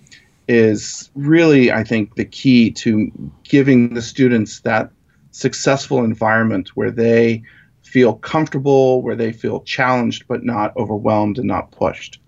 is 0.48 1.10
really, 1.14 1.72
I 1.72 1.84
think, 1.84 2.14
the 2.16 2.24
key 2.24 2.70
to 2.72 3.10
giving 3.44 3.94
the 3.94 4.02
students 4.02 4.60
that 4.60 4.90
successful 5.30 6.04
environment 6.04 6.70
where 6.74 6.90
they 6.90 7.42
feel 7.82 8.14
comfortable, 8.14 9.02
where 9.02 9.16
they 9.16 9.32
feel 9.32 9.60
challenged 9.60 10.26
but 10.28 10.44
not 10.44 10.76
overwhelmed 10.76 11.38
and 11.38 11.46
not 11.46 11.70
pushed. 11.70 12.20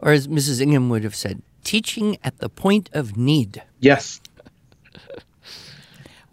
Or 0.00 0.12
as 0.12 0.28
Mrs. 0.28 0.60
Ingham 0.60 0.88
would 0.90 1.04
have 1.04 1.14
said, 1.14 1.42
teaching 1.62 2.18
at 2.22 2.38
the 2.38 2.48
point 2.48 2.90
of 2.92 3.16
need. 3.16 3.62
Yes. 3.80 4.20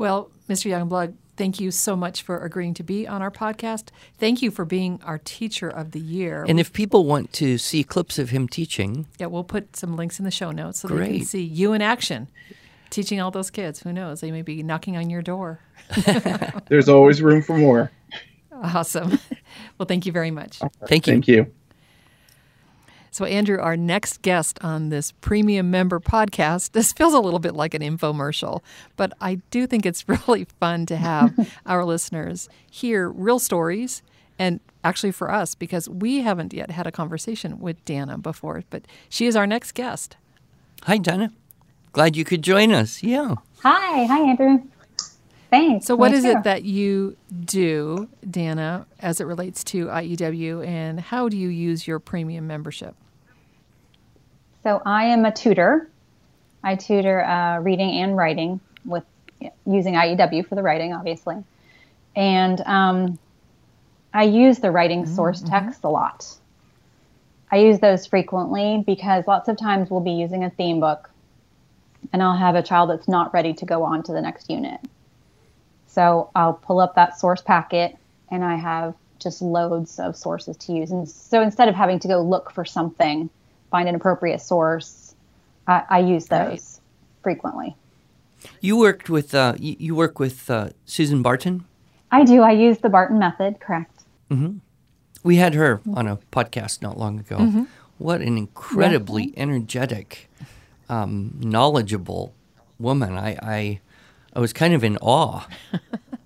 Well, 0.02 0.32
Mr. 0.50 0.68
Youngblood, 0.68 1.14
thank 1.38 1.60
you 1.60 1.70
so 1.70 1.96
much 1.96 2.24
for 2.24 2.44
agreeing 2.44 2.74
to 2.74 2.82
be 2.82 3.08
on 3.08 3.22
our 3.22 3.30
podcast. 3.30 3.90
Thank 4.18 4.42
you 4.42 4.50
for 4.50 4.66
being 4.66 5.00
our 5.06 5.20
teacher 5.20 5.70
of 5.70 5.92
the 5.92 6.00
year. 6.00 6.44
And 6.50 6.60
if 6.60 6.74
people 6.74 7.06
want 7.06 7.34
to 7.34 7.60
see 7.60 7.84
clips 7.84 8.18
of 8.18 8.32
him 8.32 8.48
teaching, 8.48 9.06
yeah, 9.20 9.28
we'll 9.28 9.44
put 9.44 9.76
some 9.76 9.96
links 9.96 10.18
in 10.18 10.26
the 10.26 10.32
show 10.32 10.50
notes 10.50 10.80
so 10.80 10.88
great. 10.88 11.08
they 11.12 11.18
can 11.18 11.28
see 11.28 11.44
you 11.44 11.74
in 11.74 11.84
action 11.84 12.30
teaching 12.90 13.22
all 13.22 13.30
those 13.30 13.52
kids. 13.52 13.84
Who 13.84 13.94
knows? 13.94 14.22
They 14.22 14.32
may 14.32 14.42
be 14.42 14.64
knocking 14.64 14.98
on 14.98 15.12
your 15.12 15.22
door. 15.22 15.60
There's 16.68 16.90
always 16.90 17.22
room 17.22 17.44
for 17.44 17.56
more. 17.56 17.92
Awesome. 18.64 19.18
Well, 19.78 19.88
thank 19.88 20.06
you 20.06 20.12
very 20.12 20.30
much. 20.32 20.60
Thank 20.88 21.08
you. 21.08 21.14
Thank 21.14 21.28
you. 21.28 21.52
So, 23.14 23.26
Andrew, 23.26 23.60
our 23.60 23.76
next 23.76 24.22
guest 24.22 24.58
on 24.62 24.88
this 24.88 25.12
premium 25.12 25.70
member 25.70 26.00
podcast, 26.00 26.72
this 26.72 26.94
feels 26.94 27.14
a 27.14 27.20
little 27.20 27.40
bit 27.40 27.54
like 27.54 27.74
an 27.74 27.82
infomercial, 27.82 28.62
but 28.96 29.12
I 29.20 29.36
do 29.52 29.68
think 29.68 29.86
it's 29.86 30.08
really 30.28 30.46
fun 30.60 30.86
to 30.88 30.96
have 30.96 31.34
our 31.66 31.84
listeners 31.84 32.48
hear 32.70 33.10
real 33.10 33.38
stories. 33.40 34.02
And 34.40 34.62
actually, 34.84 35.12
for 35.12 35.30
us, 35.30 35.56
because 35.56 35.90
we 35.90 36.22
haven't 36.22 36.54
yet 36.54 36.72
had 36.72 36.88
a 36.88 36.92
conversation 36.92 37.60
with 37.60 37.84
Dannah 37.86 38.22
before, 38.22 38.64
but 38.70 38.84
she 39.10 39.28
is 39.28 39.36
our 39.36 39.46
next 39.46 39.74
guest. 39.74 40.16
Hi, 40.84 40.98
Dannah. 40.98 41.32
Glad 41.92 42.16
you 42.16 42.24
could 42.24 42.42
join 42.42 42.72
us. 42.72 43.04
Yeah. 43.04 43.36
Hi. 43.62 44.06
Hi, 44.06 44.20
Andrew. 44.22 44.64
Thanks. 45.52 45.86
So, 45.86 45.98
what 45.98 46.14
is 46.14 46.24
it 46.24 46.44
that 46.44 46.64
you 46.64 47.18
do, 47.44 48.08
Dannah, 48.26 48.86
as 49.00 49.20
it 49.20 49.26
relates 49.26 49.66
to 49.66 49.88
IEW, 49.88 50.66
and 50.66 50.98
how 50.98 51.28
do 51.28 51.38
you 51.38 51.50
use 51.50 51.86
your 51.86 52.00
premium 52.00 52.48
membership? 52.48 52.96
So, 54.64 54.82
I 54.86 55.06
am 55.06 55.26
a 55.26 55.32
tutor. 55.32 55.90
I 56.64 56.78
tutor 56.78 57.26
uh, 57.26 57.60
reading 57.60 57.90
and 58.02 58.16
writing 58.16 58.62
with 58.86 59.04
using 59.66 59.96
IEW 59.96 60.48
for 60.48 60.56
the 60.56 60.64
writing, 60.64 60.94
obviously, 60.94 61.44
and 62.16 62.62
um, 62.62 63.20
I 64.14 64.24
use 64.24 64.60
the 64.60 64.72
writing 64.72 65.04
mm-hmm. 65.04 65.16
source 65.16 65.42
text 65.42 65.84
a 65.84 65.90
lot. 65.90 66.26
I 67.52 67.58
use 67.58 67.80
those 67.80 68.06
frequently 68.06 68.86
because 68.88 69.28
lots 69.28 69.50
of 69.50 69.58
times 69.58 69.90
we'll 69.90 70.00
be 70.00 70.12
using 70.12 70.46
a 70.46 70.50
theme 70.50 70.80
book, 70.80 71.10
and 72.14 72.24
I'll 72.24 72.38
have 72.38 72.56
a 72.56 72.64
child 72.64 72.90
that's 72.90 73.10
not 73.10 73.34
ready 73.34 73.54
to 73.56 73.66
go 73.66 73.84
on 73.84 74.02
to 74.04 74.14
the 74.14 74.22
next 74.22 74.50
unit 74.50 74.80
so 75.92 76.30
I'll 76.36 76.54
pull 76.54 76.80
up 76.80 76.96
that 76.96 77.20
source 77.20 77.42
packet 77.42 77.98
and 78.30 78.46
I 78.46 78.56
have 78.56 78.96
just 79.20 79.42
loads 79.42 80.00
of 80.00 80.16
sources 80.16 80.56
to 80.58 80.74
use. 80.74 80.92
And 80.92 81.08
so 81.08 81.42
instead 81.42 81.68
of 81.68 81.76
having 81.76 82.00
to 82.00 82.08
go 82.08 82.22
look 82.22 82.52
for 82.52 82.64
something, 82.64 83.30
find 83.70 83.90
an 83.90 83.96
appropriate 83.96 84.42
source, 84.42 85.14
I, 85.68 85.84
I 85.90 86.00
use 86.00 86.28
those 86.28 86.40
right. 86.40 87.24
frequently. 87.24 87.76
You 88.62 88.78
worked 88.78 89.10
with 89.10 89.36
uh, 89.36 89.56
you, 89.60 89.76
you, 89.78 89.94
work 89.94 90.18
with 90.18 90.50
uh, 90.50 90.70
Susan 90.86 91.22
Barton. 91.22 91.66
I 92.10 92.24
do. 92.24 92.42
I 92.42 92.52
use 92.52 92.80
the 92.80 92.90
Barton 92.90 93.20
method. 93.20 93.60
Correct. 93.60 94.04
Mm-hmm. 94.32 94.58
We 95.24 95.36
had 95.36 95.54
her 95.54 95.82
on 95.94 96.08
a 96.08 96.18
podcast 96.32 96.82
not 96.82 96.98
long 96.98 97.20
ago. 97.20 97.38
Mm-hmm. 97.38 97.64
What 98.00 98.22
an 98.22 98.38
incredibly 98.38 99.26
yeah. 99.26 99.44
energetic, 99.44 100.30
um, 100.90 101.36
knowledgeable 101.40 102.34
woman. 102.80 103.16
I, 103.16 103.38
I 103.42 103.82
I 104.34 104.40
was 104.40 104.54
kind 104.54 104.74
of 104.74 104.84
in 104.84 104.98
awe, 104.98 105.46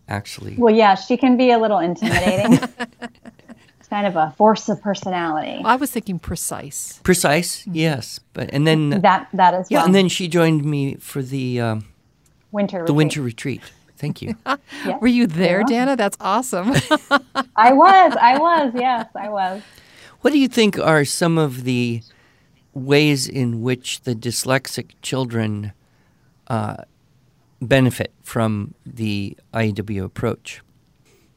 actually. 0.08 0.56
well, 0.58 0.74
yeah, 0.74 0.96
she 0.96 1.18
can 1.18 1.38
be 1.38 1.52
a 1.52 1.58
little 1.58 1.80
intimidating. 1.80 2.60
It's 3.86 3.90
kind 3.92 4.08
of 4.08 4.16
a 4.16 4.34
force 4.36 4.68
of 4.68 4.82
personality. 4.82 5.62
I 5.64 5.76
was 5.76 5.92
thinking 5.92 6.18
precise. 6.18 7.00
Precise, 7.04 7.62
mm-hmm. 7.62 7.76
yes. 7.76 8.20
But 8.34 8.50
and 8.52 8.66
then 8.66 8.90
that 9.02 9.30
that 9.34 9.54
is 9.54 9.70
yeah, 9.70 9.78
well. 9.78 9.86
and 9.86 9.94
then 9.94 10.10
she 10.10 10.28
joined 10.28 10.66
me 10.66 10.96
for 10.96 11.22
the 11.22 11.62
um, 11.62 11.86
winter 12.52 12.78
the 12.78 12.82
retreat. 12.82 12.96
winter 12.96 13.22
retreat. 13.22 13.62
Thank 13.96 14.24
you. 14.24 14.36
yes. 14.86 15.00
Were 15.00 15.08
you 15.08 15.28
there, 15.28 15.62
Dannah? 15.66 15.96
That's 15.96 16.18
awesome. 16.20 16.72
I 17.56 17.74
was. 17.74 18.18
I 18.20 18.40
was. 18.40 18.74
Yes, 18.74 19.06
I 19.16 19.30
was. 19.30 19.62
What 20.22 20.34
do 20.34 20.40
you 20.40 20.48
think 20.48 20.80
are 20.80 21.06
some 21.06 21.38
of 21.38 21.64
the 21.64 22.02
ways 22.74 23.28
in 23.28 23.62
which 23.62 24.02
the 24.02 24.16
dyslexic 24.16 24.94
children 25.04 25.74
uh, 26.48 26.78
benefit 27.66 28.14
from 28.24 28.74
the 28.86 29.38
IEW 29.54 30.04
approach? 30.04 30.62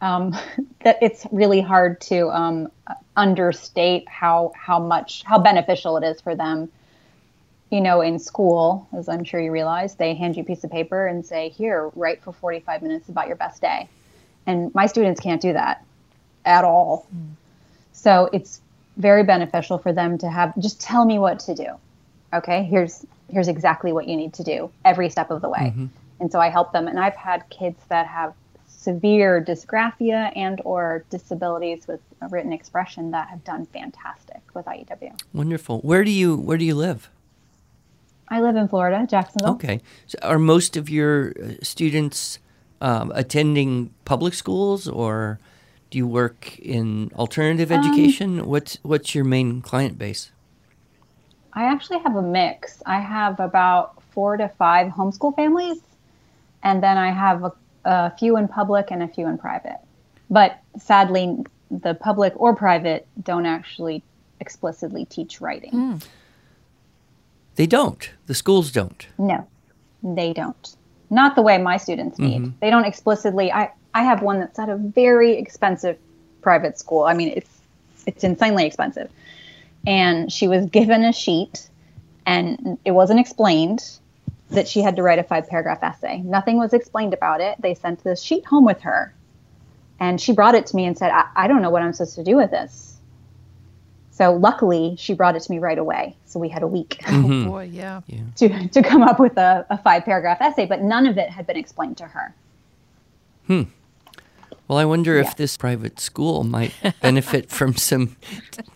Um, 0.00 0.36
that 0.84 0.98
it's 1.02 1.26
really 1.32 1.60
hard 1.60 2.00
to 2.02 2.28
um, 2.30 2.70
understate 3.16 4.08
how 4.08 4.52
how 4.54 4.78
much 4.78 5.22
how 5.24 5.38
beneficial 5.38 5.96
it 5.96 6.04
is 6.04 6.20
for 6.20 6.34
them. 6.34 6.70
You 7.70 7.82
know, 7.82 8.00
in 8.00 8.18
school, 8.18 8.88
as 8.96 9.10
I'm 9.10 9.24
sure 9.24 9.40
you 9.40 9.52
realize, 9.52 9.94
they 9.94 10.14
hand 10.14 10.36
you 10.36 10.42
a 10.42 10.46
piece 10.46 10.64
of 10.64 10.70
paper 10.70 11.06
and 11.06 11.24
say, 11.24 11.50
"Here, 11.50 11.90
write 11.94 12.22
for 12.22 12.32
45 12.32 12.82
minutes 12.82 13.08
about 13.08 13.26
your 13.26 13.36
best 13.36 13.60
day," 13.60 13.88
and 14.46 14.74
my 14.74 14.86
students 14.86 15.20
can't 15.20 15.42
do 15.42 15.52
that 15.52 15.84
at 16.46 16.64
all. 16.64 17.06
Mm. 17.14 17.34
So 17.92 18.30
it's 18.32 18.62
very 18.96 19.22
beneficial 19.22 19.78
for 19.78 19.92
them 19.92 20.18
to 20.18 20.30
have 20.30 20.58
just 20.58 20.80
tell 20.80 21.04
me 21.04 21.18
what 21.18 21.40
to 21.40 21.54
do. 21.54 21.68
Okay, 22.32 22.64
here's 22.64 23.04
here's 23.30 23.48
exactly 23.48 23.92
what 23.92 24.08
you 24.08 24.16
need 24.16 24.32
to 24.34 24.44
do 24.44 24.70
every 24.84 25.10
step 25.10 25.30
of 25.30 25.42
the 25.42 25.48
way. 25.48 25.72
Mm-hmm. 25.72 25.86
And 26.20 26.30
so 26.32 26.40
I 26.40 26.48
help 26.48 26.72
them 26.72 26.88
and 26.88 26.98
I've 26.98 27.14
had 27.14 27.48
kids 27.48 27.80
that 27.88 28.06
have 28.06 28.34
severe 28.66 29.44
dysgraphia 29.46 30.32
and 30.36 30.60
or 30.64 31.04
disabilities 31.10 31.86
with 31.86 32.00
a 32.22 32.28
written 32.28 32.52
expression 32.52 33.10
that 33.10 33.28
have 33.28 33.44
done 33.44 33.66
fantastic 33.66 34.40
with 34.54 34.66
IEW. 34.66 35.20
Wonderful. 35.32 35.80
Where 35.80 36.04
do 36.04 36.10
you 36.10 36.36
where 36.36 36.58
do 36.58 36.64
you 36.64 36.74
live? 36.74 37.10
I 38.28 38.40
live 38.40 38.56
in 38.56 38.68
Florida, 38.68 39.06
Jacksonville. 39.08 39.54
Okay. 39.54 39.80
So 40.06 40.18
are 40.22 40.38
most 40.38 40.76
of 40.76 40.88
your 40.88 41.32
uh, 41.42 41.52
students 41.62 42.38
um, 42.80 43.10
attending 43.14 43.92
public 44.04 44.34
schools 44.34 44.86
or 44.86 45.38
do 45.90 45.98
you 45.98 46.06
work 46.06 46.58
in 46.58 47.10
alternative 47.14 47.72
um, 47.72 47.80
education? 47.80 48.46
What's 48.46 48.78
what's 48.82 49.14
your 49.14 49.24
main 49.24 49.60
client 49.60 49.98
base? 49.98 50.30
I 51.54 51.64
actually 51.64 51.98
have 52.00 52.14
a 52.14 52.22
mix. 52.22 52.82
I 52.86 53.00
have 53.00 53.40
about 53.40 54.02
four 54.12 54.36
to 54.36 54.48
five 54.48 54.92
homeschool 54.92 55.34
families, 55.34 55.80
and 56.62 56.82
then 56.82 56.98
I 56.98 57.10
have 57.10 57.44
a, 57.44 57.52
a 57.84 58.10
few 58.18 58.36
in 58.36 58.48
public 58.48 58.90
and 58.90 59.02
a 59.02 59.08
few 59.08 59.26
in 59.26 59.38
private. 59.38 59.78
But 60.30 60.58
sadly, 60.78 61.44
the 61.70 61.94
public 61.94 62.32
or 62.36 62.54
private 62.54 63.06
don't 63.22 63.46
actually 63.46 64.02
explicitly 64.40 65.04
teach 65.04 65.40
writing. 65.40 65.72
Mm. 65.72 66.06
They 67.56 67.66
don't. 67.66 68.08
The 68.26 68.34
schools 68.34 68.70
don't. 68.70 69.06
No, 69.18 69.46
they 70.02 70.32
don't. 70.32 70.76
Not 71.10 71.34
the 71.34 71.42
way 71.42 71.58
my 71.58 71.76
students 71.76 72.18
need. 72.18 72.42
Mm-hmm. 72.42 72.50
They 72.60 72.70
don't 72.70 72.84
explicitly. 72.84 73.50
I 73.50 73.70
I 73.94 74.04
have 74.04 74.22
one 74.22 74.38
that's 74.38 74.58
at 74.58 74.68
a 74.68 74.76
very 74.76 75.32
expensive 75.38 75.98
private 76.42 76.78
school. 76.78 77.04
I 77.04 77.14
mean, 77.14 77.32
it's 77.34 77.50
it's 78.06 78.24
insanely 78.24 78.66
expensive. 78.66 79.10
And 79.86 80.30
she 80.30 80.48
was 80.48 80.66
given 80.66 81.04
a 81.04 81.12
sheet 81.12 81.68
and 82.26 82.78
it 82.84 82.92
wasn't 82.92 83.20
explained 83.20 83.82
that 84.50 84.68
she 84.68 84.80
had 84.80 84.96
to 84.96 85.02
write 85.02 85.18
a 85.18 85.22
five 85.22 85.46
paragraph 85.48 85.82
essay. 85.82 86.18
Nothing 86.18 86.56
was 86.58 86.72
explained 86.72 87.14
about 87.14 87.40
it. 87.40 87.60
They 87.60 87.74
sent 87.74 88.02
the 88.02 88.16
sheet 88.16 88.44
home 88.46 88.64
with 88.64 88.80
her. 88.80 89.14
And 90.00 90.20
she 90.20 90.32
brought 90.32 90.54
it 90.54 90.66
to 90.66 90.76
me 90.76 90.84
and 90.84 90.96
said, 90.96 91.10
I, 91.10 91.28
I 91.34 91.48
don't 91.48 91.60
know 91.60 91.70
what 91.70 91.82
I'm 91.82 91.92
supposed 91.92 92.14
to 92.16 92.24
do 92.24 92.36
with 92.36 92.50
this. 92.50 92.98
So 94.10 94.34
luckily, 94.34 94.96
she 94.98 95.14
brought 95.14 95.36
it 95.36 95.42
to 95.42 95.50
me 95.50 95.58
right 95.58 95.78
away. 95.78 96.16
So 96.26 96.40
we 96.40 96.48
had 96.48 96.62
a 96.62 96.66
week. 96.66 96.98
Mm-hmm. 97.02 97.46
Oh 97.46 97.50
boy, 97.50 97.70
yeah. 97.72 98.00
yeah. 98.06 98.20
To, 98.36 98.68
to 98.68 98.82
come 98.82 99.02
up 99.02 99.20
with 99.20 99.36
a, 99.36 99.66
a 99.70 99.78
five 99.78 100.04
paragraph 100.04 100.38
essay, 100.40 100.66
but 100.66 100.82
none 100.82 101.06
of 101.06 101.18
it 101.18 101.30
had 101.30 101.46
been 101.46 101.56
explained 101.56 101.98
to 101.98 102.04
her. 102.04 102.34
Hmm. 103.46 103.62
Well, 104.68 104.76
I 104.76 104.84
wonder 104.84 105.14
yeah. 105.14 105.22
if 105.26 105.36
this 105.36 105.56
private 105.56 105.98
school 105.98 106.44
might 106.44 106.74
benefit 107.00 107.48
from 107.48 107.74
some 107.76 108.16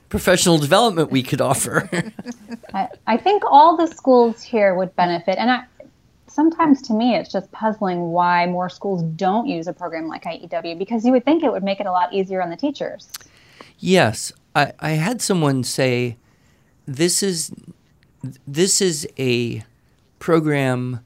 professional 0.08 0.58
development 0.58 1.10
we 1.10 1.22
could 1.22 1.40
offer. 1.40 1.88
I, 2.74 2.88
I, 3.06 3.16
think 3.18 3.42
all 3.46 3.76
the 3.76 3.86
schools 3.86 4.42
here 4.42 4.74
would 4.74 4.96
benefit. 4.96 5.38
And 5.38 5.50
I, 5.50 5.64
sometimes 6.26 6.80
to 6.82 6.94
me, 6.94 7.14
it's 7.14 7.30
just 7.30 7.52
puzzling 7.52 8.10
why 8.10 8.46
more 8.46 8.70
schools 8.70 9.02
don't 9.02 9.46
use 9.46 9.66
a 9.66 9.72
program 9.72 10.08
like 10.08 10.24
IEW 10.24 10.78
because 10.78 11.04
you 11.04 11.12
would 11.12 11.26
think 11.26 11.44
it 11.44 11.52
would 11.52 11.62
make 11.62 11.78
it 11.78 11.86
a 11.86 11.92
lot 11.92 12.12
easier 12.12 12.42
on 12.42 12.48
the 12.48 12.56
teachers. 12.56 13.12
Yes. 13.78 14.32
I, 14.56 14.72
I 14.80 14.90
had 14.90 15.20
someone 15.20 15.62
say 15.62 16.16
this 16.86 17.22
is 17.22 17.52
this 18.46 18.80
is 18.80 19.06
a 19.18 19.64
program 20.18 21.00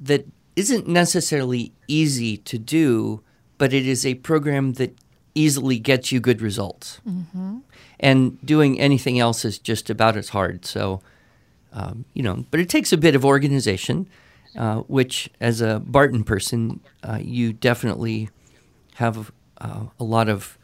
that 0.00 0.26
isn't 0.54 0.86
necessarily 0.86 1.72
easy 1.88 2.36
to 2.36 2.58
do 2.58 3.22
but 3.62 3.72
it 3.72 3.86
is 3.86 4.04
a 4.04 4.14
program 4.16 4.72
that 4.72 4.92
easily 5.36 5.78
gets 5.78 6.10
you 6.10 6.18
good 6.18 6.42
results. 6.42 7.00
Mm-hmm. 7.08 7.58
And 8.00 8.44
doing 8.44 8.80
anything 8.80 9.20
else 9.20 9.44
is 9.44 9.56
just 9.56 9.88
about 9.88 10.16
as 10.16 10.30
hard. 10.30 10.66
So, 10.66 11.00
um, 11.72 12.04
you 12.12 12.24
know, 12.24 12.44
but 12.50 12.58
it 12.58 12.68
takes 12.68 12.92
a 12.92 12.96
bit 12.96 13.14
of 13.14 13.24
organization, 13.24 14.08
uh, 14.58 14.78
which, 14.88 15.30
as 15.40 15.60
a 15.60 15.78
Barton 15.78 16.24
person, 16.24 16.80
uh, 17.04 17.20
you 17.22 17.52
definitely 17.52 18.30
have 18.94 19.30
uh, 19.58 19.84
a 20.00 20.02
lot 20.02 20.28
of 20.28 20.58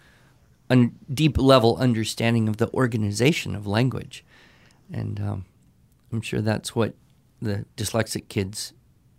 un- 0.69 0.97
deep 1.15 1.39
level 1.39 1.77
understanding 1.77 2.49
of 2.49 2.57
the 2.57 2.69
organization 2.75 3.55
of 3.55 3.65
language. 3.65 4.25
And 4.93 5.21
um, 5.21 5.45
I'm 6.13 6.21
sure 6.21 6.41
that's 6.41 6.75
what 6.75 6.95
the 7.41 7.65
dyslexic 7.77 8.27
kids 8.29 8.73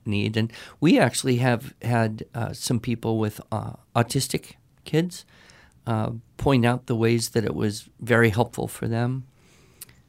need. 0.10 0.36
And 0.36 0.52
we 0.80 1.00
actually 1.00 1.38
have 1.38 1.74
had 1.82 2.26
uh, 2.34 2.54
some 2.54 2.80
people 2.80 3.18
with 3.18 3.40
uh, 3.52 3.74
autistic 3.96 4.54
kids 4.86 5.26
uh, 5.88 6.12
point 6.38 6.66
out 6.66 6.86
the 6.86 6.96
ways 6.96 7.30
that 7.30 7.44
it 7.46 7.56
was 7.56 7.90
very 8.00 8.30
helpful 8.30 8.68
for 8.68 8.88
them. 8.88 9.26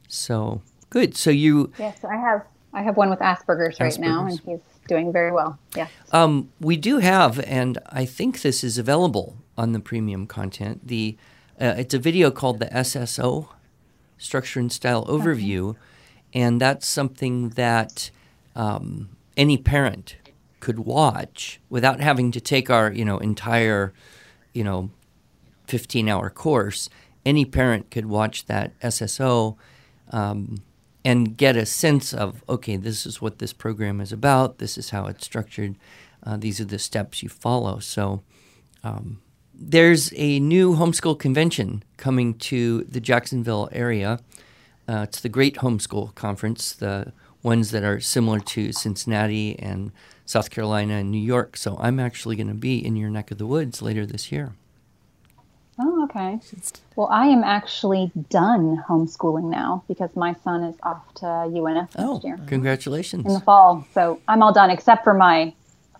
So 0.07 0.61
good. 0.89 1.15
So 1.15 1.29
you 1.29 1.71
yes, 1.79 2.03
I 2.03 2.15
have 2.15 2.43
I 2.73 2.83
have 2.83 2.97
one 2.97 3.09
with 3.09 3.19
Asperger's, 3.19 3.77
Asperger's. 3.77 3.79
right 3.79 3.99
now, 3.99 4.25
and 4.25 4.39
he's 4.41 4.59
doing 4.87 5.11
very 5.11 5.31
well. 5.31 5.57
Yeah. 5.75 5.87
Um, 6.11 6.51
we 6.59 6.77
do 6.77 6.99
have, 6.99 7.39
and 7.41 7.77
I 7.87 8.05
think 8.05 8.41
this 8.41 8.63
is 8.63 8.77
available 8.77 9.37
on 9.57 9.71
the 9.71 9.79
premium 9.79 10.27
content. 10.27 10.87
The 10.87 11.17
uh, 11.59 11.75
it's 11.77 11.93
a 11.93 11.99
video 11.99 12.31
called 12.31 12.59
the 12.59 12.67
SSO 12.67 13.49
Structure 14.17 14.59
and 14.59 14.71
Style 14.71 15.05
Overview, 15.05 15.71
okay. 15.71 15.79
and 16.33 16.61
that's 16.61 16.87
something 16.87 17.49
that 17.49 18.11
um, 18.55 19.09
any 19.37 19.57
parent 19.57 20.15
could 20.59 20.79
watch 20.79 21.59
without 21.69 21.99
having 21.99 22.31
to 22.31 22.41
take 22.41 22.69
our 22.69 22.91
you 22.91 23.05
know 23.05 23.17
entire 23.17 23.93
you 24.53 24.63
know 24.63 24.89
15 25.67 26.07
hour 26.07 26.29
course 26.29 26.89
any 27.25 27.45
parent 27.45 27.89
could 27.89 28.05
watch 28.05 28.45
that 28.45 28.77
sso 28.81 29.55
um, 30.11 30.57
and 31.03 31.37
get 31.37 31.55
a 31.55 31.65
sense 31.65 32.13
of 32.13 32.43
okay 32.47 32.75
this 32.75 33.05
is 33.05 33.21
what 33.21 33.39
this 33.39 33.53
program 33.53 33.99
is 34.01 34.11
about 34.11 34.59
this 34.59 34.77
is 34.77 34.91
how 34.91 35.05
it's 35.07 35.25
structured 35.25 35.75
uh, 36.23 36.37
these 36.37 36.59
are 36.61 36.65
the 36.65 36.79
steps 36.79 37.23
you 37.23 37.29
follow. 37.29 37.79
So 37.79 38.21
um, 38.83 39.21
there's 39.53 40.13
a 40.15 40.39
new 40.39 40.75
homeschool 40.75 41.19
convention 41.19 41.83
coming 41.97 42.35
to 42.35 42.83
the 42.83 42.99
jacksonville 42.99 43.69
area. 43.71 44.19
Uh, 44.87 45.05
it's 45.07 45.21
the 45.21 45.29
great 45.29 45.57
homeschool 45.57 46.13
conference 46.15 46.73
the 46.73 47.13
ones 47.43 47.71
that 47.71 47.83
are 47.83 47.99
similar 47.99 48.39
to 48.39 48.71
Cincinnati 48.71 49.57
and 49.59 49.91
South 50.25 50.49
Carolina 50.49 50.95
and 50.95 51.11
New 51.11 51.21
York. 51.21 51.57
So 51.57 51.77
I'm 51.79 51.99
actually 51.99 52.35
going 52.35 52.47
to 52.47 52.53
be 52.53 52.83
in 52.83 52.95
your 52.95 53.09
neck 53.09 53.31
of 53.31 53.37
the 53.37 53.45
woods 53.45 53.81
later 53.81 54.05
this 54.05 54.31
year. 54.31 54.53
Oh, 55.79 56.03
okay. 56.03 56.39
Well, 56.95 57.07
I 57.07 57.27
am 57.27 57.43
actually 57.43 58.11
done 58.29 58.83
homeschooling 58.87 59.49
now 59.49 59.83
because 59.87 60.15
my 60.15 60.35
son 60.43 60.63
is 60.63 60.75
off 60.83 61.01
to 61.15 61.25
UNF 61.25 61.89
oh, 61.97 62.13
next 62.13 62.25
year. 62.25 62.39
Congratulations. 62.45 63.25
In 63.25 63.33
the 63.33 63.39
fall. 63.39 63.87
So 63.93 64.19
I'm 64.27 64.43
all 64.43 64.53
done 64.53 64.69
except 64.69 65.03
for 65.03 65.13
my 65.13 65.53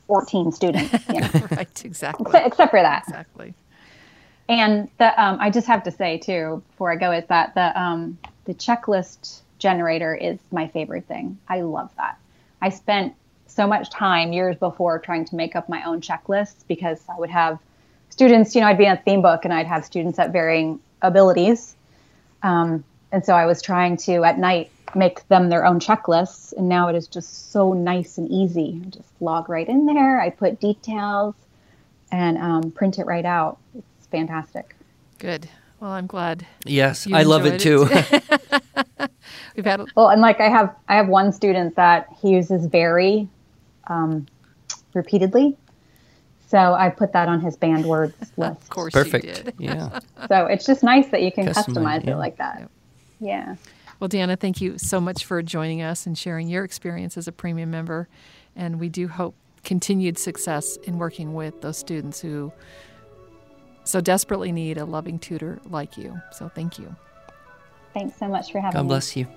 14 0.08 0.52
students. 0.52 0.94
You 1.14 1.22
know? 1.22 1.30
right, 1.52 1.86
exactly. 1.86 2.26
Except, 2.26 2.48
except, 2.48 2.72
for 2.72 2.82
that. 2.82 3.04
Exactly. 3.08 3.54
And 4.50 4.90
the, 4.98 5.20
um, 5.22 5.38
I 5.40 5.50
just 5.50 5.68
have 5.68 5.84
to 5.84 5.92
say, 5.92 6.18
too, 6.18 6.62
before 6.72 6.92
I 6.92 6.96
go, 6.98 7.12
is 7.12 7.26
that 7.28 7.56
the, 7.56 7.82
um, 7.82 8.18
the 8.46 8.54
checklist 8.54 9.42
generator 9.62 10.13
is 10.13 10.39
my 10.52 10.67
favorite 10.67 11.06
thing. 11.06 11.38
I 11.47 11.62
love 11.62 11.91
that. 11.95 12.17
I 12.62 12.69
spent 12.69 13.13
so 13.47 13.67
much 13.67 13.89
time 13.89 14.34
years 14.34 14.58
before 14.58 15.00
trying 15.00 15.26
to 15.26 15.36
make 15.36 15.56
up 15.56 15.69
my 15.69 15.84
own 15.84 16.02
checklists 16.02 16.65
because 16.67 17.00
I 17.08 17.17
would 17.19 17.30
have 17.30 17.60
students, 18.10 18.56
you 18.56 18.62
know, 18.62 18.67
I'd 18.67 18.78
be 18.78 18.86
in 18.86 18.91
a 18.91 18.97
theme 18.97 19.21
book 19.21 19.45
and 19.45 19.54
I'd 19.54 19.67
have 19.67 19.86
students 19.86 20.19
at 20.19 20.32
varying 20.32 20.80
abilities. 21.02 21.76
Um, 22.43 22.84
and 23.12 23.26
so 23.26 23.34
I 23.34 23.45
was 23.45 23.62
trying 23.62 23.97
to 23.97 24.24
at 24.24 24.39
night 24.39 24.71
make 24.95 25.28
them 25.28 25.50
their 25.50 25.65
own 25.65 25.80
checklists. 25.80 26.54
And 26.54 26.67
now 26.67 26.88
it 26.88 26.95
is 26.95 27.08
just 27.08 27.52
so 27.52 27.74
nice 27.74 28.17
and 28.17 28.30
easy. 28.30 28.82
I 28.86 28.89
just 28.89 29.10
log 29.21 29.47
right 29.50 29.67
in 29.67 29.86
there. 29.86 30.19
I 30.19 30.30
put 30.30 30.60
details 30.60 31.36
and 32.12 32.38
um, 32.38 32.71
print 32.71 33.00
it 33.00 33.06
right 33.06 33.26
out. 33.26 33.58
It's 33.76 34.08
fantastic. 34.08 34.76
Good. 35.19 35.50
Well, 35.80 35.91
I'm 35.91 36.08
glad. 36.08 36.45
Yes, 36.65 37.08
I 37.12 37.24
love 37.24 37.45
it 37.45 37.60
too. 37.60 37.89
We've 39.56 39.66
had. 39.66 39.82
A- 39.82 39.88
well, 39.96 40.10
and 40.10 40.22
like 40.22 40.40
I 40.40 40.50
have, 40.50 40.76
I 40.88 40.96
have 40.96 41.08
one 41.08 41.32
student 41.32 41.76
that 41.76 42.08
he 42.22 42.32
uses 42.32 42.66
very 42.66 43.28
um, 43.88 44.26
repeatedly. 44.94 45.58
So 46.48 46.74
I 46.74 46.90
put 46.90 47.14
that 47.14 47.30
on 47.30 47.40
his 47.40 47.56
banned 47.56 47.86
words 47.86 48.14
list. 48.38 48.62
of 48.62 48.70
course, 48.70 48.94
Perfect. 48.94 49.54
Yeah. 49.58 50.00
so 50.28 50.46
it's 50.48 50.66
just 50.66 50.84
nice 50.84 51.08
that 51.10 51.22
you 51.22 51.32
can 51.32 51.48
Customize, 51.48 51.66
customize 51.66 52.06
yeah. 52.06 52.12
it 52.12 52.16
like 52.18 52.38
that. 52.38 52.70
Yeah. 53.20 53.56
Well, 54.00 54.10
Deanna, 54.10 54.38
thank 54.38 54.60
you 54.60 54.78
so 54.78 55.00
much 55.00 55.26
for 55.26 55.42
joining 55.44 55.82
us 55.82 56.06
and 56.06 56.18
sharing 56.18 56.50
your 56.50 56.64
experience 56.64 57.18
as 57.18 57.28
a 57.28 57.32
premium 57.32 57.70
member. 57.72 58.10
And 58.56 58.80
we 58.80 58.90
do 58.90 59.08
hope 59.08 59.36
continued 59.64 60.18
success 60.18 60.76
in 60.84 60.98
working 60.98 61.34
with 61.36 61.62
those 61.62 61.78
students 61.78 62.20
who 62.20 62.52
so 63.84 64.02
desperately 64.02 64.52
need 64.52 64.78
a 64.78 64.86
loving 64.86 65.20
tutor 65.20 65.60
like 65.70 65.98
you. 65.98 66.20
So 66.32 66.50
thank 66.50 66.80
you. 66.80 66.96
Thanks 67.94 68.18
so 68.18 68.28
much 68.28 68.52
for 68.52 68.60
having 68.60 68.74
God 68.74 68.84
me. 68.84 68.88
God 68.88 68.90
bless 68.90 69.16
you. 69.16 69.28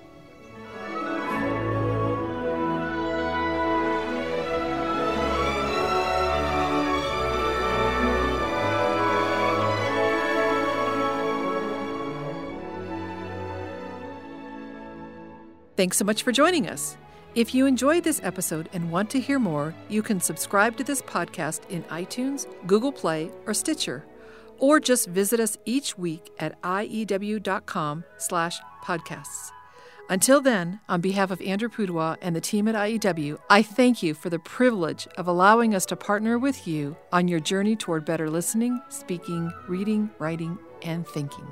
Thanks 15.75 15.97
so 15.97 16.05
much 16.05 16.23
for 16.23 16.31
joining 16.31 16.67
us. 16.69 16.97
If 17.35 17.53
you 17.53 17.65
enjoyed 17.65 18.05
this 18.05 18.21
episode 18.23 18.69
and 18.71 18.89
want 18.89 19.09
to 19.09 19.19
hear 19.19 19.39
more, 19.39 19.75
you 19.89 20.01
can 20.01 20.21
subscribe 20.21 20.77
to 20.77 20.85
this 20.85 21.01
podcast 21.01 21.69
in 21.69 21.83
iTunes, 21.83 22.47
Google 22.65 22.93
Play, 22.93 23.29
or 23.45 23.53
Stitcher, 23.53 24.05
or 24.57 24.79
just 24.79 25.09
visit 25.09 25.41
us 25.41 25.57
each 25.65 25.97
week 25.97 26.31
at 26.39 26.61
iew.com 26.61 28.05
slash 28.17 28.57
podcasts. 28.85 29.51
Until 30.07 30.39
then, 30.39 30.79
on 30.87 31.01
behalf 31.01 31.29
of 31.29 31.41
Andrew 31.41 31.67
Pudewa 31.67 32.15
and 32.21 32.35
the 32.35 32.41
team 32.41 32.67
at 32.69 32.75
IEW, 32.75 33.39
I 33.49 33.61
thank 33.63 34.01
you 34.01 34.13
for 34.13 34.29
the 34.29 34.39
privilege 34.39 35.07
of 35.17 35.27
allowing 35.27 35.75
us 35.75 35.85
to 35.87 35.95
partner 35.95 36.37
with 36.39 36.67
you 36.67 36.95
on 37.11 37.27
your 37.27 37.39
journey 37.39 37.75
toward 37.75 38.05
better 38.05 38.29
listening, 38.29 38.81
speaking, 38.87 39.51
reading, 39.67 40.11
writing, 40.19 40.57
and 40.83 41.05
thinking. 41.07 41.47